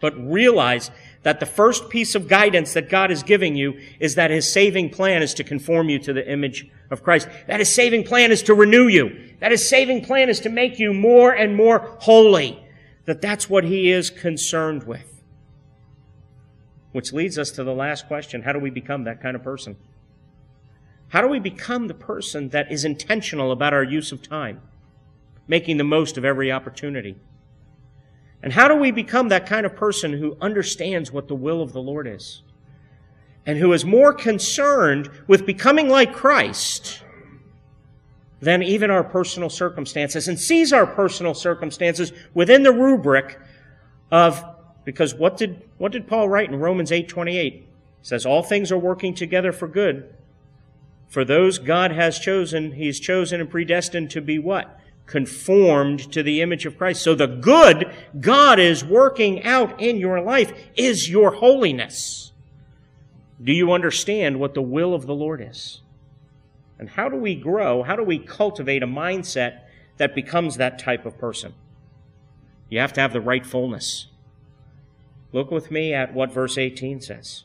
But 0.00 0.14
realize 0.16 0.90
that 1.22 1.40
the 1.40 1.46
first 1.46 1.88
piece 1.88 2.14
of 2.14 2.28
guidance 2.28 2.74
that 2.74 2.88
God 2.88 3.10
is 3.10 3.22
giving 3.22 3.54
you 3.54 3.78
is 4.00 4.16
that 4.16 4.30
His 4.30 4.50
saving 4.50 4.90
plan 4.90 5.22
is 5.22 5.34
to 5.34 5.44
conform 5.44 5.88
you 5.88 5.98
to 6.00 6.12
the 6.12 6.28
image 6.30 6.68
of 6.90 7.02
Christ. 7.02 7.28
That 7.46 7.60
His 7.60 7.72
saving 7.72 8.04
plan 8.04 8.32
is 8.32 8.42
to 8.44 8.54
renew 8.54 8.88
you. 8.88 9.34
That 9.40 9.52
His 9.52 9.68
saving 9.68 10.04
plan 10.04 10.28
is 10.28 10.40
to 10.40 10.48
make 10.48 10.78
you 10.78 10.92
more 10.92 11.32
and 11.32 11.56
more 11.56 11.96
holy. 12.00 12.64
That 13.04 13.22
that's 13.22 13.48
what 13.48 13.64
He 13.64 13.90
is 13.90 14.10
concerned 14.10 14.84
with. 14.84 15.22
Which 16.90 17.12
leads 17.12 17.38
us 17.38 17.50
to 17.52 17.64
the 17.64 17.74
last 17.74 18.06
question. 18.08 18.42
How 18.42 18.52
do 18.52 18.58
we 18.58 18.70
become 18.70 19.04
that 19.04 19.22
kind 19.22 19.36
of 19.36 19.42
person? 19.42 19.76
How 21.08 21.20
do 21.20 21.28
we 21.28 21.38
become 21.38 21.88
the 21.88 21.94
person 21.94 22.48
that 22.50 22.72
is 22.72 22.84
intentional 22.84 23.52
about 23.52 23.72
our 23.72 23.84
use 23.84 24.12
of 24.12 24.22
time? 24.22 24.60
Making 25.46 25.76
the 25.76 25.84
most 25.84 26.16
of 26.16 26.24
every 26.24 26.50
opportunity. 26.50 27.16
And 28.42 28.52
how 28.52 28.68
do 28.68 28.74
we 28.74 28.90
become 28.90 29.28
that 29.28 29.46
kind 29.46 29.64
of 29.64 29.76
person 29.76 30.12
who 30.12 30.36
understands 30.40 31.12
what 31.12 31.28
the 31.28 31.34
will 31.34 31.62
of 31.62 31.72
the 31.72 31.80
Lord 31.80 32.06
is? 32.06 32.42
And 33.46 33.58
who 33.58 33.72
is 33.72 33.84
more 33.84 34.12
concerned 34.12 35.10
with 35.26 35.46
becoming 35.46 35.88
like 35.88 36.12
Christ 36.12 37.02
than 38.40 38.62
even 38.62 38.90
our 38.90 39.04
personal 39.04 39.48
circumstances 39.48 40.26
and 40.26 40.38
sees 40.38 40.72
our 40.72 40.86
personal 40.86 41.34
circumstances 41.34 42.12
within 42.34 42.62
the 42.62 42.72
rubric 42.72 43.38
of 44.10 44.44
because 44.84 45.14
what 45.14 45.36
did 45.36 45.62
what 45.78 45.92
did 45.92 46.08
Paul 46.08 46.28
write 46.28 46.50
in 46.50 46.56
Romans 46.56 46.90
8:28? 46.90 47.52
He 47.52 47.66
says 48.02 48.26
all 48.26 48.42
things 48.42 48.72
are 48.72 48.78
working 48.78 49.14
together 49.14 49.52
for 49.52 49.68
good 49.68 50.12
for 51.12 51.26
those 51.26 51.58
God 51.58 51.92
has 51.92 52.18
chosen, 52.18 52.72
he's 52.72 52.98
chosen 52.98 53.38
and 53.38 53.50
predestined 53.50 54.10
to 54.12 54.22
be 54.22 54.38
what? 54.38 54.80
Conformed 55.06 56.12
to 56.12 56.22
the 56.22 56.40
image 56.40 56.64
of 56.64 56.78
Christ. 56.78 57.02
So 57.02 57.14
the 57.14 57.26
good 57.26 57.92
God 58.18 58.58
is 58.58 58.84
working 58.84 59.42
out 59.42 59.80
in 59.80 59.96
your 59.96 60.20
life 60.20 60.52
is 60.76 61.10
your 61.10 61.32
holiness. 61.32 62.32
Do 63.42 63.52
you 63.52 63.72
understand 63.72 64.38
what 64.38 64.54
the 64.54 64.62
will 64.62 64.94
of 64.94 65.06
the 65.06 65.14
Lord 65.14 65.40
is? 65.46 65.80
And 66.78 66.90
how 66.90 67.08
do 67.08 67.16
we 67.16 67.34
grow? 67.34 67.82
How 67.82 67.96
do 67.96 68.02
we 68.02 68.18
cultivate 68.18 68.82
a 68.82 68.86
mindset 68.86 69.60
that 69.98 70.14
becomes 70.14 70.56
that 70.56 70.78
type 70.78 71.04
of 71.04 71.18
person? 71.18 71.54
You 72.68 72.78
have 72.80 72.92
to 72.94 73.00
have 73.00 73.12
the 73.12 73.20
right 73.20 73.44
fullness. 73.44 74.06
Look 75.32 75.50
with 75.50 75.70
me 75.70 75.92
at 75.92 76.14
what 76.14 76.32
verse 76.32 76.56
18 76.56 77.00
says. 77.00 77.44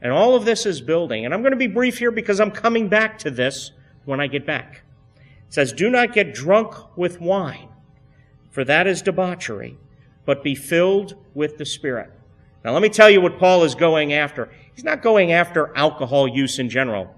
And 0.00 0.12
all 0.12 0.34
of 0.34 0.44
this 0.44 0.66
is 0.66 0.80
building. 0.80 1.24
And 1.24 1.34
I'm 1.34 1.42
going 1.42 1.52
to 1.52 1.58
be 1.58 1.66
brief 1.66 1.98
here 1.98 2.10
because 2.10 2.40
I'm 2.40 2.50
coming 2.50 2.88
back 2.88 3.18
to 3.18 3.30
this 3.30 3.72
when 4.04 4.20
I 4.20 4.26
get 4.26 4.46
back. 4.46 4.82
Says, 5.48 5.72
Do 5.72 5.90
not 5.90 6.12
get 6.12 6.34
drunk 6.34 6.74
with 6.96 7.20
wine, 7.20 7.68
for 8.50 8.64
that 8.64 8.86
is 8.86 9.02
debauchery, 9.02 9.78
but 10.24 10.42
be 10.42 10.54
filled 10.54 11.14
with 11.34 11.58
the 11.58 11.64
Spirit. 11.64 12.10
Now, 12.64 12.72
let 12.72 12.82
me 12.82 12.88
tell 12.88 13.08
you 13.08 13.20
what 13.20 13.38
Paul 13.38 13.64
is 13.64 13.74
going 13.74 14.12
after. 14.12 14.50
He's 14.74 14.84
not 14.84 15.02
going 15.02 15.32
after 15.32 15.74
alcohol 15.76 16.28
use 16.28 16.58
in 16.58 16.68
general. 16.68 17.14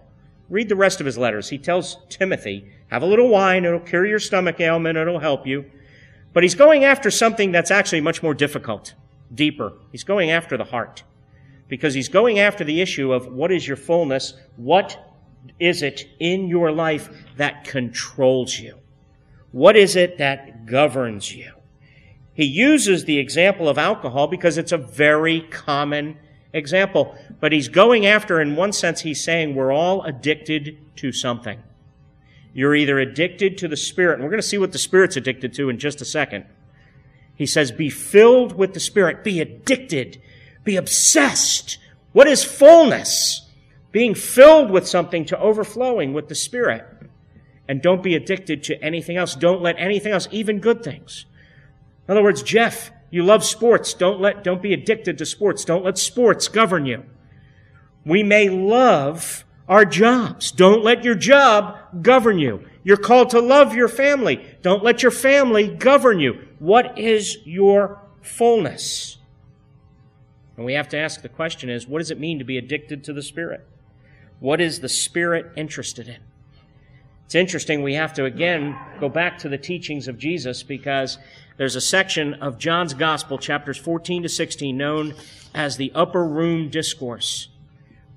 Read 0.49 0.69
the 0.69 0.77
rest 0.77 1.01
of 1.01 1.07
his 1.07 1.19
letters. 1.19 1.49
He 1.49 1.59
tells 1.59 1.99
Timothy, 2.09 2.71
have 2.88 3.03
a 3.03 3.07
little 3.07 3.29
wine, 3.29 3.64
it'll 3.64 3.81
cure 3.81 4.07
your 4.07 4.19
stomach 4.19 4.61
ailment, 4.61 4.99
it'll 4.99 5.21
help 5.21 5.47
you. 5.47 5.64
But 6.33 6.43
he's 6.43 6.55
going 6.55 6.85
after 6.85 7.11
something 7.11 7.53
that's 7.53 7.71
actually 7.71 8.01
much 8.01 8.23
more 8.23 8.35
difficult, 8.35 8.95
deeper. 9.35 9.73
He's 9.90 10.05
going 10.05 10.31
after 10.31 10.57
the 10.57 10.64
heart. 10.64 11.03
Because 11.69 11.95
he's 11.95 12.09
going 12.09 12.38
after 12.38 12.64
the 12.64 12.81
issue 12.81 13.12
of 13.12 13.27
what 13.29 13.53
is 13.53 13.66
your 13.66 13.77
fullness? 13.77 14.35
What 14.57 15.10
is 15.59 15.83
it 15.83 16.09
in 16.18 16.48
your 16.48 16.72
life 16.72 17.09
that 17.37 17.64
controls 17.64 18.59
you? 18.59 18.76
What 19.53 19.76
is 19.76 19.96
it 19.96 20.18
that 20.18 20.66
governs 20.66 21.35
you? 21.35 21.53
He 22.35 22.44
uses 22.44 23.05
the 23.05 23.18
example 23.18 23.68
of 23.68 23.76
alcohol 23.76 24.26
because 24.26 24.57
it's 24.57 24.72
a 24.72 24.79
very 24.79 25.42
common 25.42 26.16
example. 26.53 27.16
But 27.40 27.53
he's 27.53 27.68
going 27.68 28.07
after, 28.07 28.40
in 28.40 28.57
one 28.57 28.72
sense, 28.72 29.00
he's 29.00 29.22
saying 29.22 29.55
we're 29.55 29.72
all 29.72 30.03
addicted 30.03 30.79
to 30.96 31.12
something. 31.12 31.62
You're 32.53 32.74
either 32.74 32.98
addicted 32.98 33.59
to 33.59 33.68
the 33.68 33.76
Spirit, 33.76 34.14
and 34.14 34.24
we're 34.24 34.31
going 34.31 34.42
to 34.42 34.46
see 34.46 34.59
what 34.59 34.72
the 34.72 34.79
Spirit's 34.79 35.16
addicted 35.16 35.53
to 35.55 35.68
in 35.68 35.79
just 35.79 36.00
a 36.00 36.05
second. 36.05 36.46
He 37.35 37.46
says, 37.46 37.72
be 37.72 37.90
filled 37.90 38.57
with 38.57 38.74
the 38.74 38.81
Spirit, 38.81 39.24
be 39.24 39.40
addicted, 39.40 40.20
be 40.64 40.76
obsessed. 40.76 41.79
What 42.12 42.26
is 42.26 42.44
fullness? 42.44 43.48
Being 43.92 44.14
filled 44.14 44.70
with 44.70 44.87
something 44.87 45.24
to 45.26 45.38
overflowing 45.38 46.12
with 46.12 46.29
the 46.29 46.35
Spirit. 46.35 46.87
And 47.68 47.83
don't 47.83 48.03
be 48.03 48.14
addicted 48.14 48.64
to 48.64 48.83
anything 48.83 49.16
else. 49.16 49.35
Don't 49.35 49.62
let 49.62 49.79
anything 49.79 50.12
else, 50.12 50.29
even 50.31 50.59
good 50.59 50.83
things. 50.83 51.26
In 52.09 52.12
other 52.12 52.22
words, 52.22 52.42
Jeff, 52.42 52.90
you 53.11 53.22
love 53.22 53.44
sports. 53.44 53.94
Don't 53.94 54.20
let, 54.20 54.42
don't 54.42 54.62
be 54.62 54.72
addicted 54.72 55.18
to 55.18 55.26
sports. 55.26 55.64
Don't 55.64 55.85
let 55.85 55.98
sports 55.98 56.48
govern 56.48 56.87
you. 56.87 57.05
We 58.05 58.22
may 58.22 58.48
love 58.48 59.44
our 59.68 59.85
jobs. 59.85 60.50
Don't 60.50 60.83
let 60.83 61.05
your 61.05 61.14
job 61.14 61.76
govern 62.03 62.38
you. 62.38 62.64
You're 62.83 62.96
called 62.96 63.31
to 63.31 63.40
love 63.40 63.74
your 63.74 63.88
family. 63.88 64.44
Don't 64.62 64.83
let 64.83 65.03
your 65.03 65.12
family 65.12 65.68
govern 65.68 66.18
you. 66.18 66.48
What 66.59 66.98
is 66.98 67.38
your 67.44 68.00
fullness? 68.22 69.18
And 70.57 70.66
we 70.66 70.74
have 70.74 70.88
to 70.88 70.98
ask 70.98 71.22
the 71.22 71.29
question 71.29 71.70
is, 71.70 71.87
what 71.87 71.98
does 71.98 72.11
it 72.11 72.18
mean 72.18 72.38
to 72.38 72.44
be 72.44 72.59
addicted 72.59 73.05
to 73.05 73.12
the 73.12 73.22
Spirit? 73.22 73.66
What 74.40 74.61
is 74.61 74.81
the 74.81 74.88
Spirit 74.88 75.53
interested 75.55 76.09
in? 76.09 76.16
It's 77.26 77.35
interesting, 77.35 77.83
we 77.83 77.94
have 77.94 78.14
to 78.14 78.24
again 78.24 78.76
go 78.98 79.09
back 79.09 79.38
to 79.38 79.48
the 79.48 79.59
teachings 79.59 80.09
of 80.09 80.18
Jesus 80.18 80.62
because 80.62 81.18
there's 81.59 81.76
a 81.76 81.81
section 81.81 82.35
of 82.35 82.59
John's 82.59 82.94
Gospel, 82.94 83.38
chapters 83.38 83.76
14 83.76 84.24
to 84.24 84.29
16, 84.29 84.76
known 84.76 85.14
as 85.55 85.76
the 85.76 85.92
Upper 85.94 86.24
Room 86.24 86.70
Discourse, 86.70 87.48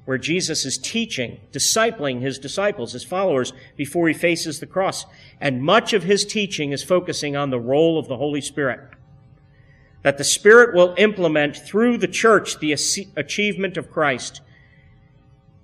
where 0.05 0.17
Jesus 0.17 0.65
is 0.65 0.77
teaching, 0.77 1.41
discipling 1.51 2.21
his 2.21 2.39
disciples, 2.39 2.93
his 2.93 3.03
followers, 3.03 3.53
before 3.75 4.07
he 4.07 4.13
faces 4.13 4.59
the 4.59 4.65
cross. 4.65 5.05
And 5.41 5.61
much 5.61 5.93
of 5.93 6.03
his 6.03 6.25
teaching 6.25 6.71
is 6.71 6.83
focusing 6.83 7.35
on 7.35 7.49
the 7.49 7.59
role 7.59 7.99
of 7.99 8.07
the 8.07 8.17
Holy 8.17 8.41
Spirit. 8.41 8.79
That 10.03 10.17
the 10.17 10.23
Spirit 10.23 10.73
will 10.73 10.95
implement 10.97 11.57
through 11.57 11.97
the 11.97 12.07
church 12.07 12.59
the 12.59 12.71
achievement 13.15 13.77
of 13.77 13.91
Christ 13.91 14.41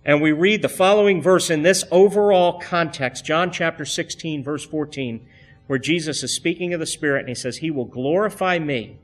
and 0.06 0.22
we 0.22 0.32
read 0.32 0.62
the 0.62 0.70
following 0.70 1.22
verse 1.22 1.50
in 1.50 1.62
this 1.62 1.84
overall 1.92 2.60
context, 2.60 3.26
John 3.26 3.52
chapter 3.52 3.86
16, 3.86 4.44
verse 4.44 4.66
14. 4.66 5.26
where 5.68 5.78
Jesus 5.78 6.24
is 6.24 6.34
speaking 6.34 6.74
of 6.74 6.80
the 6.80 6.88
Spirit 6.88 7.20
and 7.20 7.30
he 7.30 7.36
says, 7.36 7.58
He 7.58 7.70
will 7.70 7.86
glorify 7.86 8.58
me, 8.58 8.98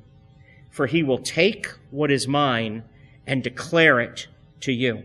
for 0.72 0.88
he 0.88 1.04
will 1.04 1.20
take 1.20 1.68
what 1.92 2.10
is 2.10 2.28
mine 2.28 2.84
and 3.28 3.44
declare 3.44 4.00
it 4.00 4.28
to 4.62 4.72
you. 4.72 5.04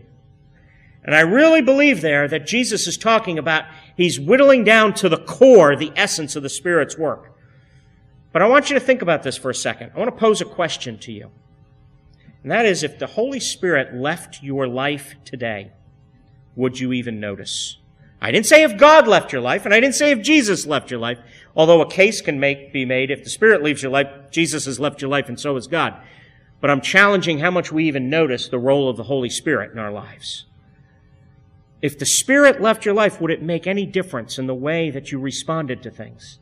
And 1.03 1.13
I 1.13 1.21
really 1.21 1.61
believe 1.61 2.01
there 2.01 2.27
that 2.27 2.47
Jesus 2.47 2.87
is 2.87 2.97
talking 2.97 3.37
about 3.37 3.65
he's 3.95 4.19
whittling 4.19 4.63
down 4.63 4.95
to 4.95 5.09
the 5.09 5.17
core 5.17 5.75
the 5.75 5.91
essence 5.95 6.35
of 6.35 6.41
the 6.41 6.49
Spirit's 6.49 6.97
work. 6.97 7.31
But 8.31 8.41
I 8.41 8.47
want 8.47 8.71
you 8.71 8.73
to 8.73 8.83
think 8.83 9.03
about 9.03 9.21
this 9.21 9.37
for 9.37 9.51
a 9.51 9.55
second. 9.55 9.91
I 9.93 9.99
want 9.99 10.09
to 10.09 10.19
pose 10.19 10.41
a 10.41 10.45
question 10.45 10.97
to 10.99 11.11
you. 11.11 11.29
And 12.41 12.51
that 12.51 12.65
is 12.65 12.81
if 12.81 12.97
the 12.97 13.05
Holy 13.05 13.39
Spirit 13.39 13.93
left 13.93 14.41
your 14.41 14.67
life 14.67 15.15
today, 15.25 15.73
would 16.55 16.79
you 16.79 16.93
even 16.93 17.19
notice? 17.19 17.77
I 18.21 18.31
didn't 18.31 18.45
say 18.45 18.63
if 18.63 18.77
God 18.77 19.07
left 19.07 19.31
your 19.33 19.41
life, 19.41 19.65
and 19.65 19.73
I 19.73 19.79
didn't 19.79 19.95
say 19.95 20.11
if 20.11 20.21
Jesus 20.21 20.67
left 20.67 20.91
your 20.91 20.99
life, 20.99 21.17
although 21.55 21.81
a 21.81 21.89
case 21.89 22.21
can 22.21 22.39
make, 22.39 22.71
be 22.71 22.85
made 22.85 23.09
if 23.09 23.23
the 23.23 23.31
Spirit 23.31 23.63
leaves 23.63 23.81
your 23.81 23.91
life, 23.91 24.07
Jesus 24.29 24.65
has 24.65 24.79
left 24.79 25.01
your 25.01 25.09
life, 25.09 25.27
and 25.27 25.39
so 25.39 25.55
has 25.55 25.65
God. 25.65 25.95
But 26.59 26.69
I'm 26.69 26.81
challenging 26.81 27.39
how 27.39 27.49
much 27.49 27.71
we 27.71 27.87
even 27.87 28.09
notice 28.09 28.47
the 28.47 28.59
role 28.59 28.89
of 28.89 28.97
the 28.97 29.03
Holy 29.03 29.29
Spirit 29.29 29.71
in 29.71 29.79
our 29.79 29.91
lives. 29.91 30.45
If 31.81 31.97
the 31.97 32.05
Spirit 32.05 32.61
left 32.61 32.85
your 32.85 32.93
life, 32.93 33.19
would 33.19 33.31
it 33.31 33.41
make 33.41 33.65
any 33.65 33.87
difference 33.87 34.37
in 34.37 34.45
the 34.45 34.53
way 34.53 34.91
that 34.91 35.11
you 35.11 35.19
responded 35.19 35.81
to 35.81 35.89
things? 35.89 36.37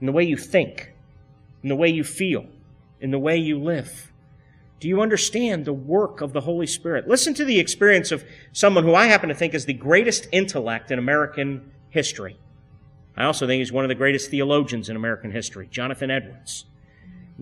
In 0.00 0.06
the 0.06 0.12
way 0.12 0.22
you 0.22 0.36
think? 0.36 0.92
In 1.64 1.68
the 1.68 1.76
way 1.76 1.88
you 1.88 2.04
feel? 2.04 2.46
In 3.00 3.10
the 3.10 3.18
way 3.18 3.36
you 3.36 3.58
live? 3.58 4.09
Do 4.80 4.88
you 4.88 5.02
understand 5.02 5.66
the 5.66 5.74
work 5.74 6.22
of 6.22 6.32
the 6.32 6.40
Holy 6.40 6.66
Spirit? 6.66 7.06
Listen 7.06 7.34
to 7.34 7.44
the 7.44 7.60
experience 7.60 8.10
of 8.10 8.24
someone 8.52 8.84
who 8.84 8.94
I 8.94 9.06
happen 9.06 9.28
to 9.28 9.34
think 9.34 9.52
is 9.52 9.66
the 9.66 9.74
greatest 9.74 10.26
intellect 10.32 10.90
in 10.90 10.98
American 10.98 11.70
history. 11.90 12.38
I 13.14 13.24
also 13.24 13.46
think 13.46 13.60
he's 13.60 13.70
one 13.70 13.84
of 13.84 13.90
the 13.90 13.94
greatest 13.94 14.30
theologians 14.30 14.88
in 14.88 14.96
American 14.96 15.32
history, 15.32 15.68
Jonathan 15.70 16.10
Edwards. 16.10 16.64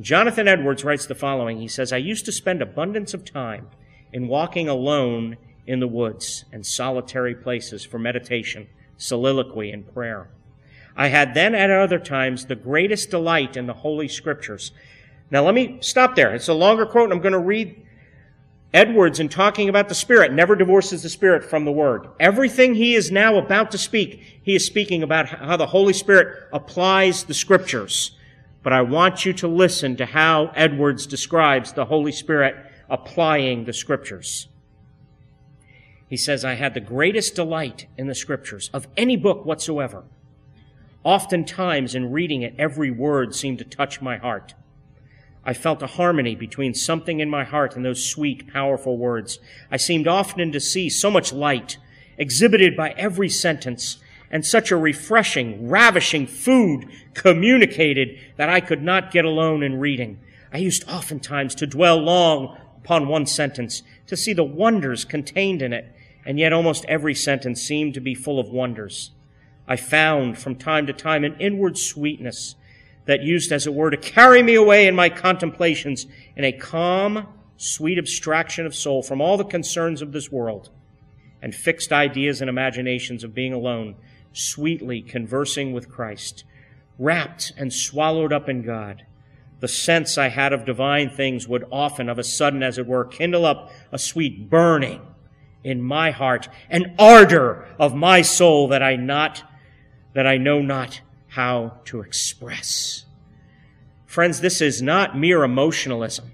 Jonathan 0.00 0.48
Edwards 0.48 0.84
writes 0.84 1.06
the 1.06 1.14
following. 1.14 1.60
He 1.60 1.68
says, 1.68 1.92
I 1.92 1.98
used 1.98 2.24
to 2.24 2.32
spend 2.32 2.60
abundance 2.60 3.14
of 3.14 3.24
time 3.24 3.68
in 4.12 4.26
walking 4.26 4.68
alone 4.68 5.36
in 5.64 5.78
the 5.78 5.86
woods 5.86 6.44
and 6.52 6.66
solitary 6.66 7.36
places 7.36 7.84
for 7.84 8.00
meditation, 8.00 8.66
soliloquy, 8.96 9.70
and 9.70 9.92
prayer. 9.92 10.30
I 10.96 11.08
had 11.08 11.34
then 11.34 11.54
at 11.54 11.70
other 11.70 12.00
times 12.00 12.46
the 12.46 12.56
greatest 12.56 13.10
delight 13.10 13.56
in 13.56 13.66
the 13.66 13.74
Holy 13.74 14.08
Scriptures. 14.08 14.72
Now 15.30 15.44
let 15.44 15.54
me 15.54 15.78
stop 15.80 16.16
there. 16.16 16.34
It's 16.34 16.48
a 16.48 16.54
longer 16.54 16.86
quote, 16.86 17.04
and 17.04 17.12
I'm 17.12 17.20
going 17.20 17.32
to 17.32 17.38
read 17.38 17.84
Edwards 18.72 19.20
in 19.20 19.28
talking 19.28 19.68
about 19.68 19.88
the 19.88 19.94
Spirit 19.94 20.32
never 20.32 20.54
divorces 20.54 21.02
the 21.02 21.08
Spirit 21.08 21.44
from 21.44 21.64
the 21.64 21.72
Word. 21.72 22.06
Everything 22.20 22.74
he 22.74 22.94
is 22.94 23.10
now 23.10 23.36
about 23.36 23.70
to 23.70 23.78
speak, 23.78 24.40
he 24.42 24.54
is 24.54 24.64
speaking 24.64 25.02
about 25.02 25.28
how 25.28 25.56
the 25.56 25.66
Holy 25.66 25.92
Spirit 25.92 26.48
applies 26.52 27.24
the 27.24 27.34
Scriptures. 27.34 28.12
But 28.62 28.72
I 28.72 28.82
want 28.82 29.24
you 29.24 29.32
to 29.34 29.48
listen 29.48 29.96
to 29.96 30.06
how 30.06 30.52
Edwards 30.54 31.06
describes 31.06 31.72
the 31.72 31.86
Holy 31.86 32.12
Spirit 32.12 32.56
applying 32.90 33.64
the 33.64 33.72
Scriptures. 33.72 34.48
He 36.08 36.16
says, 36.16 36.44
I 36.44 36.54
had 36.54 36.74
the 36.74 36.80
greatest 36.80 37.34
delight 37.34 37.86
in 37.98 38.06
the 38.06 38.14
scriptures 38.14 38.70
of 38.72 38.88
any 38.96 39.16
book 39.16 39.44
whatsoever. 39.44 40.04
Oftentimes 41.04 41.94
in 41.94 42.12
reading 42.12 42.42
it, 42.42 42.54
every 42.58 42.90
word 42.90 43.34
seemed 43.34 43.58
to 43.58 43.64
touch 43.64 44.00
my 44.00 44.16
heart. 44.16 44.54
I 45.48 45.54
felt 45.54 45.82
a 45.82 45.86
harmony 45.86 46.34
between 46.34 46.74
something 46.74 47.20
in 47.20 47.30
my 47.30 47.42
heart 47.42 47.74
and 47.74 47.82
those 47.82 48.04
sweet, 48.04 48.52
powerful 48.52 48.98
words. 48.98 49.38
I 49.70 49.78
seemed 49.78 50.06
often 50.06 50.52
to 50.52 50.60
see 50.60 50.90
so 50.90 51.10
much 51.10 51.32
light 51.32 51.78
exhibited 52.18 52.76
by 52.76 52.90
every 52.98 53.30
sentence 53.30 53.96
and 54.30 54.44
such 54.44 54.70
a 54.70 54.76
refreshing, 54.76 55.66
ravishing 55.66 56.26
food 56.26 56.84
communicated 57.14 58.18
that 58.36 58.50
I 58.50 58.60
could 58.60 58.82
not 58.82 59.10
get 59.10 59.24
alone 59.24 59.62
in 59.62 59.80
reading. 59.80 60.20
I 60.52 60.58
used 60.58 60.86
oftentimes 60.86 61.54
to 61.54 61.66
dwell 61.66 61.96
long 61.96 62.58
upon 62.76 63.08
one 63.08 63.24
sentence, 63.24 63.82
to 64.06 64.18
see 64.18 64.34
the 64.34 64.44
wonders 64.44 65.06
contained 65.06 65.62
in 65.62 65.72
it, 65.72 65.90
and 66.26 66.38
yet 66.38 66.52
almost 66.52 66.84
every 66.88 67.14
sentence 67.14 67.62
seemed 67.62 67.94
to 67.94 68.00
be 68.00 68.14
full 68.14 68.38
of 68.38 68.50
wonders. 68.50 69.12
I 69.66 69.76
found 69.76 70.36
from 70.36 70.56
time 70.56 70.86
to 70.88 70.92
time 70.92 71.24
an 71.24 71.36
inward 71.40 71.78
sweetness 71.78 72.54
that 73.08 73.22
used, 73.22 73.50
as 73.52 73.66
it 73.66 73.72
were, 73.72 73.90
to 73.90 73.96
carry 73.96 74.42
me 74.42 74.54
away 74.54 74.86
in 74.86 74.94
my 74.94 75.08
contemplations 75.08 76.06
in 76.36 76.44
a 76.44 76.52
calm, 76.52 77.26
sweet 77.56 77.96
abstraction 77.96 78.66
of 78.66 78.74
soul 78.74 79.02
from 79.02 79.18
all 79.18 79.38
the 79.38 79.44
concerns 79.44 80.02
of 80.02 80.12
this 80.12 80.30
world 80.30 80.68
and 81.40 81.54
fixed 81.54 81.90
ideas 81.90 82.42
and 82.42 82.50
imaginations 82.50 83.24
of 83.24 83.34
being 83.34 83.54
alone, 83.54 83.96
sweetly 84.34 85.00
conversing 85.00 85.72
with 85.72 85.88
Christ, 85.88 86.44
wrapped 86.98 87.50
and 87.56 87.72
swallowed 87.72 88.30
up 88.30 88.46
in 88.46 88.60
God. 88.60 89.06
The 89.60 89.68
sense 89.68 90.18
I 90.18 90.28
had 90.28 90.52
of 90.52 90.66
divine 90.66 91.08
things 91.08 91.48
would 91.48 91.64
often, 91.72 92.10
of 92.10 92.18
a 92.18 92.24
sudden, 92.24 92.62
as 92.62 92.76
it 92.76 92.86
were, 92.86 93.06
kindle 93.06 93.46
up 93.46 93.72
a 93.90 93.98
sweet 93.98 94.50
burning 94.50 95.00
in 95.64 95.80
my 95.80 96.10
heart, 96.10 96.50
an 96.68 96.94
ardor 96.98 97.66
of 97.78 97.94
my 97.94 98.20
soul 98.20 98.68
that 98.68 98.82
I 98.82 98.96
not, 98.96 99.44
that 100.12 100.26
I 100.26 100.36
know 100.36 100.60
not 100.60 101.00
how 101.38 101.72
to 101.84 102.00
express. 102.00 103.04
Friends, 104.06 104.40
this 104.40 104.60
is 104.60 104.82
not 104.82 105.16
mere 105.16 105.44
emotionalism. 105.44 106.32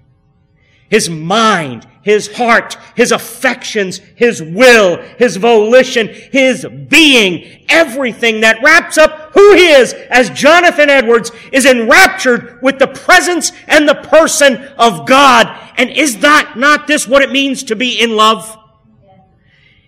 His 0.89 1.11
mind, 1.11 1.85
his 2.01 2.35
heart, 2.35 2.75
his 2.95 3.11
affections, 3.11 3.99
his 4.15 4.41
will, 4.41 4.99
his 5.19 5.35
volition, 5.35 6.07
his 6.07 6.65
being, 6.87 7.67
everything 7.69 8.41
that 8.41 8.63
wraps 8.63 8.97
up 8.97 9.31
who 9.35 9.53
he 9.53 9.67
is 9.67 9.93
as 9.93 10.31
Jonathan 10.31 10.89
Edwards 10.89 11.31
is 11.51 11.67
enraptured 11.67 12.59
with 12.63 12.79
the 12.79 12.87
presence 12.87 13.51
and 13.67 13.87
the 13.87 13.93
person 13.93 14.55
of 14.79 15.05
God. 15.05 15.45
And 15.77 15.91
is 15.91 16.21
that 16.21 16.57
not 16.57 16.87
this 16.87 17.07
what 17.07 17.21
it 17.21 17.31
means 17.31 17.65
to 17.65 17.75
be 17.75 18.01
in 18.01 18.15
love? 18.15 18.57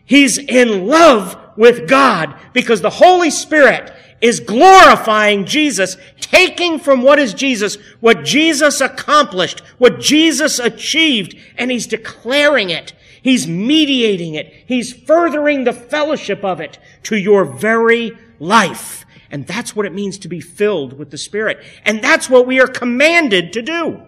He's 0.06 0.38
in 0.38 0.86
love 0.86 1.36
with 1.58 1.90
God 1.90 2.36
because 2.54 2.82
the 2.82 2.92
Holy 2.92 3.32
Spirit 3.32 3.92
is 4.22 4.40
glorifying 4.40 5.46
Jesus, 5.46 5.98
taking 6.20 6.80
from 6.80 7.02
what 7.02 7.20
is 7.20 7.34
Jesus, 7.34 7.76
what 8.00 8.24
Jesus 8.24 8.82
accomplished, 8.82 9.62
what 9.78 10.00
Jesus 10.00 10.60
achieved, 10.60 11.36
and 11.58 11.70
he's 11.72 11.88
declaring 11.88 12.70
it. 12.70 12.94
He's 13.22 13.48
mediating 13.48 14.36
it. 14.36 14.54
He's 14.66 14.94
furthering 14.94 15.64
the 15.64 15.74
fellowship 15.74 16.44
of 16.44 16.60
it 16.60 16.80
to 17.04 17.18
your 17.18 17.46
very 17.46 18.18
life. 18.40 19.06
And 19.30 19.46
that's 19.46 19.76
what 19.76 19.86
it 19.86 19.94
means 19.94 20.18
to 20.20 20.28
be 20.28 20.40
filled 20.40 20.94
with 20.98 21.12
the 21.12 21.18
Spirit. 21.18 21.64
And 21.86 22.02
that's 22.02 22.30
what 22.30 22.48
we 22.48 22.60
are 22.60 22.68
commanded 22.68 23.52
to 23.54 23.62
do. 23.62 24.02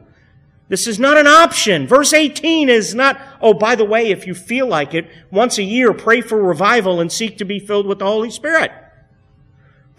This 0.70 0.86
is 0.86 1.00
not 1.00 1.18
an 1.18 1.28
option. 1.28 1.88
Verse 1.88 2.14
18 2.14 2.70
is 2.70 2.94
not, 2.94 3.20
oh, 3.42 3.54
by 3.54 3.76
the 3.76 3.84
way, 3.84 4.12
if 4.12 4.28
you 4.28 4.36
feel 4.36 4.68
like 4.68 4.94
it, 4.94 5.10
once 5.32 5.58
a 5.58 5.64
year 5.64 5.94
pray 5.94 6.22
for 6.22 6.42
revival 6.42 7.00
and 7.00 7.12
seek 7.12 7.40
to 7.40 7.46
be 7.46 7.60
filled 7.60 7.88
with 7.88 8.00
the 8.00 8.06
Holy 8.06 8.30
Spirit. 8.30 8.72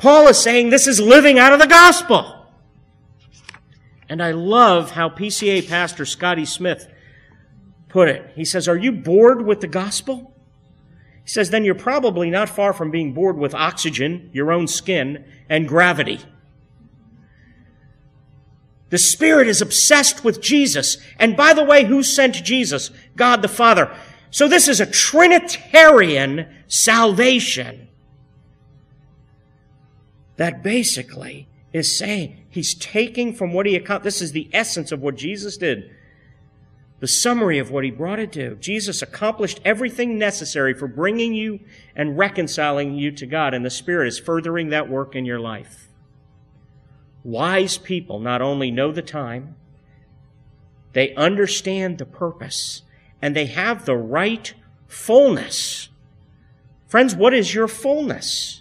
Paul 0.01 0.29
is 0.29 0.39
saying 0.39 0.71
this 0.71 0.87
is 0.87 0.99
living 0.99 1.39
out 1.39 1.53
of 1.53 1.61
the 1.61 1.67
gospel. 1.67 2.47
And 4.09 4.23
I 4.23 4.31
love 4.31 4.93
how 4.93 5.11
PCA 5.11 5.69
pastor 5.69 6.07
Scotty 6.07 6.47
Smith 6.47 6.91
put 7.91 8.09
it. 8.09 8.33
He 8.35 8.47
says, 8.47 8.67
Are 8.67 8.79
you 8.79 8.93
bored 8.93 9.45
with 9.45 9.61
the 9.61 9.67
gospel? 9.67 10.35
He 11.23 11.29
says, 11.29 11.51
Then 11.51 11.67
you're 11.67 11.75
probably 11.75 12.31
not 12.31 12.49
far 12.49 12.73
from 12.73 12.91
being 12.91 13.13
bored 13.13 13.37
with 13.37 13.55
oxygen, 13.55 14.31
your 14.33 14.51
own 14.51 14.69
skin, 14.69 15.23
and 15.51 15.69
gravity. 15.69 16.21
The 18.89 18.97
Spirit 18.97 19.49
is 19.49 19.61
obsessed 19.61 20.25
with 20.25 20.41
Jesus. 20.41 20.97
And 21.19 21.37
by 21.37 21.53
the 21.53 21.63
way, 21.63 21.85
who 21.85 22.03
sent 22.03 22.43
Jesus? 22.43 22.91
God 23.17 23.43
the 23.43 23.49
Father. 23.49 23.95
So 24.31 24.49
this 24.49 24.67
is 24.67 24.81
a 24.81 24.91
Trinitarian 24.91 26.49
salvation 26.69 27.89
that 30.41 30.63
basically 30.63 31.47
is 31.71 31.99
saying 31.99 32.47
he's 32.49 32.73
taking 32.75 33.35
from 33.35 33.53
what 33.53 33.67
he 33.67 33.77
accomplished. 33.77 34.05
This 34.05 34.23
is 34.23 34.33
the 34.33 34.49
essence 34.55 34.91
of 34.91 35.03
what 35.03 35.15
Jesus 35.15 35.59
did. 35.59 35.95
The 37.01 37.09
summary 37.09 37.59
of 37.59 37.71
what 37.71 37.85
he 37.85 37.91
brought 37.91 38.19
it 38.19 38.33
to. 38.33 38.55
Jesus 38.55 39.03
accomplished 39.03 39.61
everything 39.67 40.17
necessary 40.17 40.73
for 40.73 40.89
bringing 40.89 41.35
you 41.35 41.61
and 41.95 42.17
reconciling 42.17 42.95
you 42.95 43.11
to 43.13 43.27
God, 43.27 43.53
and 43.53 43.67
the 43.67 43.69
Spirit 43.69 44.09
is 44.09 44.19
furthering 44.19 44.71
that 44.71 44.89
work 44.89 45.15
in 45.15 45.27
your 45.27 45.39
life. 45.39 45.89
Wise 47.23 47.77
people 47.77 48.19
not 48.19 48.41
only 48.41 48.71
know 48.71 48.93
the 48.93 49.03
time, 49.03 49.57
they 50.95 51.15
understand 51.17 51.99
the 51.99 52.07
purpose, 52.07 52.81
and 53.21 53.37
they 53.37 53.45
have 53.45 53.85
the 53.85 53.95
right 53.95 54.55
fullness. 54.89 55.91
Friends, 56.89 57.15
what 57.15 57.35
is 57.35 57.55
your 57.55 57.69
fullness? 57.69 58.60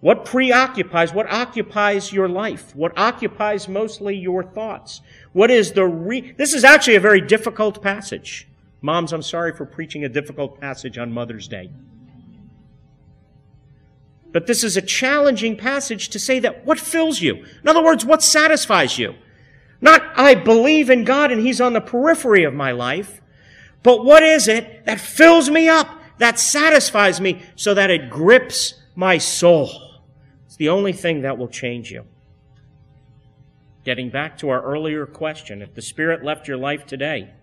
What 0.00 0.24
preoccupies, 0.24 1.12
what 1.12 1.30
occupies 1.32 2.12
your 2.12 2.28
life? 2.28 2.76
What 2.76 2.96
occupies 2.98 3.66
mostly 3.66 4.16
your 4.16 4.44
thoughts? 4.44 5.00
What 5.32 5.50
is 5.50 5.72
the 5.72 5.86
re- 5.86 6.32
This 6.36 6.52
is 6.52 6.64
actually 6.64 6.96
a 6.96 7.00
very 7.00 7.20
difficult 7.20 7.82
passage. 7.82 8.46
Moms, 8.82 9.12
I'm 9.12 9.22
sorry 9.22 9.54
for 9.54 9.64
preaching 9.64 10.04
a 10.04 10.08
difficult 10.08 10.60
passage 10.60 10.98
on 10.98 11.12
Mother's 11.12 11.48
Day. 11.48 11.70
But 14.32 14.46
this 14.46 14.62
is 14.62 14.76
a 14.76 14.82
challenging 14.82 15.56
passage 15.56 16.10
to 16.10 16.18
say 16.18 16.40
that 16.40 16.66
what 16.66 16.78
fills 16.78 17.22
you? 17.22 17.36
In 17.36 17.68
other 17.68 17.82
words, 17.82 18.04
what 18.04 18.22
satisfies 18.22 18.98
you? 18.98 19.14
Not, 19.80 20.02
I 20.14 20.34
believe 20.34 20.90
in 20.90 21.04
God 21.04 21.32
and 21.32 21.40
He's 21.40 21.60
on 21.60 21.72
the 21.72 21.80
periphery 21.80 22.44
of 22.44 22.52
my 22.52 22.72
life, 22.72 23.22
but 23.82 24.04
what 24.04 24.22
is 24.22 24.46
it 24.46 24.84
that 24.84 25.00
fills 25.00 25.48
me 25.48 25.68
up, 25.68 25.88
that 26.18 26.38
satisfies 26.38 27.18
me, 27.20 27.42
so 27.54 27.72
that 27.72 27.90
it 27.90 28.10
grips 28.10 28.74
my 28.94 29.16
soul? 29.16 29.85
It's 30.56 30.58
the 30.58 30.70
only 30.70 30.94
thing 30.94 31.20
that 31.20 31.36
will 31.36 31.48
change 31.48 31.90
you. 31.90 32.06
Getting 33.84 34.08
back 34.08 34.38
to 34.38 34.48
our 34.48 34.62
earlier 34.62 35.04
question, 35.04 35.60
if 35.60 35.74
the 35.74 35.82
Spirit 35.82 36.24
left 36.24 36.48
your 36.48 36.56
life 36.56 36.86
today, 36.86 37.34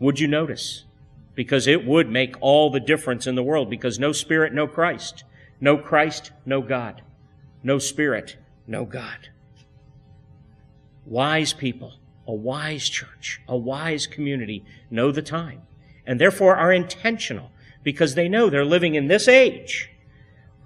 would 0.00 0.18
you 0.18 0.26
notice? 0.26 0.82
Because 1.36 1.68
it 1.68 1.86
would 1.86 2.10
make 2.10 2.34
all 2.40 2.68
the 2.68 2.80
difference 2.80 3.28
in 3.28 3.36
the 3.36 3.44
world, 3.44 3.70
because 3.70 4.00
no 4.00 4.10
Spirit, 4.10 4.52
no 4.52 4.66
Christ. 4.66 5.22
No 5.60 5.78
Christ, 5.78 6.32
no 6.44 6.60
God. 6.60 7.02
No 7.62 7.78
Spirit, 7.78 8.36
no 8.66 8.86
God. 8.86 9.28
Wise 11.06 11.52
people, 11.52 12.00
a 12.26 12.34
wise 12.34 12.88
church, 12.88 13.40
a 13.46 13.56
wise 13.56 14.08
community 14.08 14.64
know 14.90 15.12
the 15.12 15.22
time 15.22 15.62
and 16.04 16.20
therefore 16.20 16.56
are 16.56 16.72
intentional 16.72 17.52
because 17.84 18.16
they 18.16 18.28
know 18.28 18.50
they're 18.50 18.64
living 18.64 18.96
in 18.96 19.06
this 19.06 19.28
age, 19.28 19.90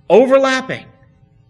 overlapping 0.09 0.87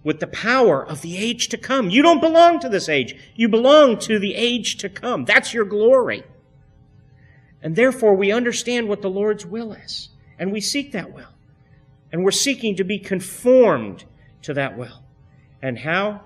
with 0.07 0.21
the 0.21 0.27
power 0.29 0.87
of 0.87 1.03
the 1.03 1.17
age 1.17 1.49
to 1.49 1.59
come. 1.59 1.91
You 1.91 2.01
don't 2.01 2.21
belong 2.21 2.61
to 2.61 2.69
this 2.69 2.89
age. 2.89 3.17
You 3.35 3.49
belong 3.49 3.99
to 3.99 4.21
the 4.21 4.37
age 4.37 4.77
to 4.77 4.89
come. 4.89 5.25
That's 5.25 5.53
your 5.53 5.65
glory. 5.65 6.23
And 7.61 7.75
therefore 7.75 8.15
we 8.15 8.31
understand 8.31 8.89
what 8.89 9.03
the 9.03 9.11
Lord's 9.11 9.45
will 9.45 9.73
is. 9.73 10.11
And 10.39 10.53
we 10.53 10.61
seek 10.61 10.93
that 10.93 11.13
will. 11.13 11.35
And 12.13 12.23
we're 12.23 12.31
seeking 12.31 12.77
to 12.77 12.85
be 12.85 13.01
conformed 13.01 14.05
to 14.43 14.55
that 14.55 14.79
will. 14.79 15.03
And 15.61 15.77
how? 15.77 16.21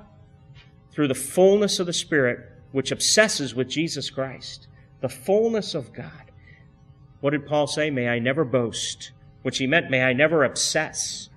Through 0.92 1.08
the 1.08 1.14
fullness 1.14 1.80
of 1.80 1.86
the 1.86 1.94
Spirit, 1.94 2.52
which 2.72 2.92
obsesses 2.92 3.54
with 3.54 3.70
Jesus 3.70 4.10
Christ. 4.10 4.68
The 5.00 5.08
fullness 5.08 5.74
of 5.74 5.94
God. 5.94 6.30
What 7.22 7.30
did 7.30 7.46
Paul 7.46 7.66
say? 7.66 7.88
May 7.88 8.08
I 8.08 8.18
never 8.18 8.44
boast. 8.44 9.12
Which 9.40 9.56
he 9.56 9.66
meant, 9.66 9.88
may 9.88 10.02
I 10.02 10.12
never 10.12 10.44
obsess 10.44 11.29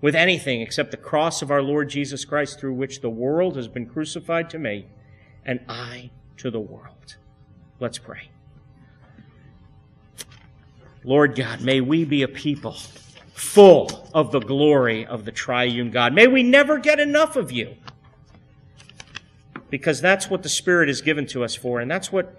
with 0.00 0.14
anything 0.14 0.60
except 0.60 0.90
the 0.90 0.96
cross 0.96 1.42
of 1.42 1.50
our 1.50 1.62
Lord 1.62 1.88
Jesus 1.88 2.24
Christ, 2.24 2.60
through 2.60 2.74
which 2.74 3.00
the 3.00 3.10
world 3.10 3.56
has 3.56 3.68
been 3.68 3.86
crucified 3.86 4.50
to 4.50 4.58
me 4.58 4.86
and 5.44 5.60
I 5.68 6.10
to 6.38 6.50
the 6.50 6.60
world. 6.60 7.16
Let's 7.80 7.98
pray. 7.98 8.30
Lord 11.04 11.36
God, 11.36 11.60
may 11.60 11.80
we 11.80 12.04
be 12.04 12.22
a 12.22 12.28
people 12.28 12.76
full 13.34 14.08
of 14.14 14.32
the 14.32 14.40
glory 14.40 15.04
of 15.04 15.24
the 15.24 15.32
triune 15.32 15.90
God. 15.90 16.14
May 16.14 16.26
we 16.26 16.42
never 16.42 16.78
get 16.78 16.98
enough 16.98 17.36
of 17.36 17.52
you. 17.52 17.74
Because 19.68 20.00
that's 20.00 20.30
what 20.30 20.42
the 20.42 20.48
Spirit 20.48 20.88
is 20.88 21.00
given 21.00 21.26
to 21.28 21.44
us 21.44 21.54
for. 21.54 21.80
And 21.80 21.90
that's 21.90 22.12
what, 22.12 22.38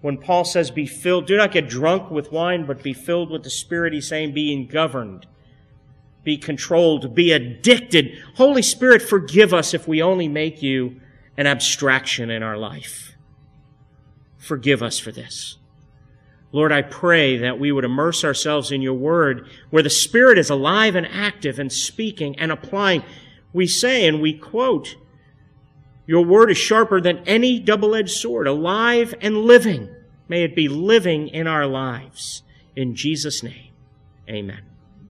when 0.00 0.18
Paul 0.18 0.44
says, 0.44 0.70
be 0.70 0.86
filled, 0.86 1.26
do 1.26 1.36
not 1.36 1.52
get 1.52 1.68
drunk 1.68 2.10
with 2.10 2.32
wine, 2.32 2.66
but 2.66 2.82
be 2.82 2.92
filled 2.92 3.30
with 3.30 3.44
the 3.44 3.50
Spirit, 3.50 3.92
he's 3.92 4.08
saying, 4.08 4.34
being 4.34 4.66
governed 4.66 5.26
be 6.22 6.36
controlled, 6.36 7.14
be 7.14 7.32
addicted. 7.32 8.18
Holy 8.36 8.62
Spirit, 8.62 9.02
forgive 9.02 9.54
us 9.54 9.72
if 9.74 9.88
we 9.88 10.02
only 10.02 10.28
make 10.28 10.62
you 10.62 11.00
an 11.36 11.46
abstraction 11.46 12.30
in 12.30 12.42
our 12.42 12.56
life. 12.56 13.14
Forgive 14.36 14.82
us 14.82 14.98
for 14.98 15.12
this. 15.12 15.56
Lord, 16.52 16.72
I 16.72 16.82
pray 16.82 17.36
that 17.38 17.60
we 17.60 17.70
would 17.70 17.84
immerse 17.84 18.24
ourselves 18.24 18.72
in 18.72 18.82
your 18.82 18.94
word 18.94 19.48
where 19.70 19.82
the 19.82 19.90
Spirit 19.90 20.36
is 20.36 20.50
alive 20.50 20.96
and 20.96 21.06
active 21.06 21.58
and 21.58 21.72
speaking 21.72 22.38
and 22.38 22.50
applying. 22.50 23.04
We 23.52 23.66
say 23.66 24.06
and 24.06 24.20
we 24.20 24.32
quote, 24.32 24.96
Your 26.06 26.24
word 26.24 26.50
is 26.50 26.58
sharper 26.58 27.00
than 27.00 27.18
any 27.26 27.60
double 27.60 27.94
edged 27.94 28.10
sword, 28.10 28.48
alive 28.48 29.14
and 29.20 29.38
living. 29.38 29.94
May 30.28 30.42
it 30.42 30.56
be 30.56 30.68
living 30.68 31.28
in 31.28 31.46
our 31.46 31.66
lives. 31.66 32.42
In 32.74 32.94
Jesus' 32.96 33.42
name, 33.42 33.72
amen. 34.28 34.69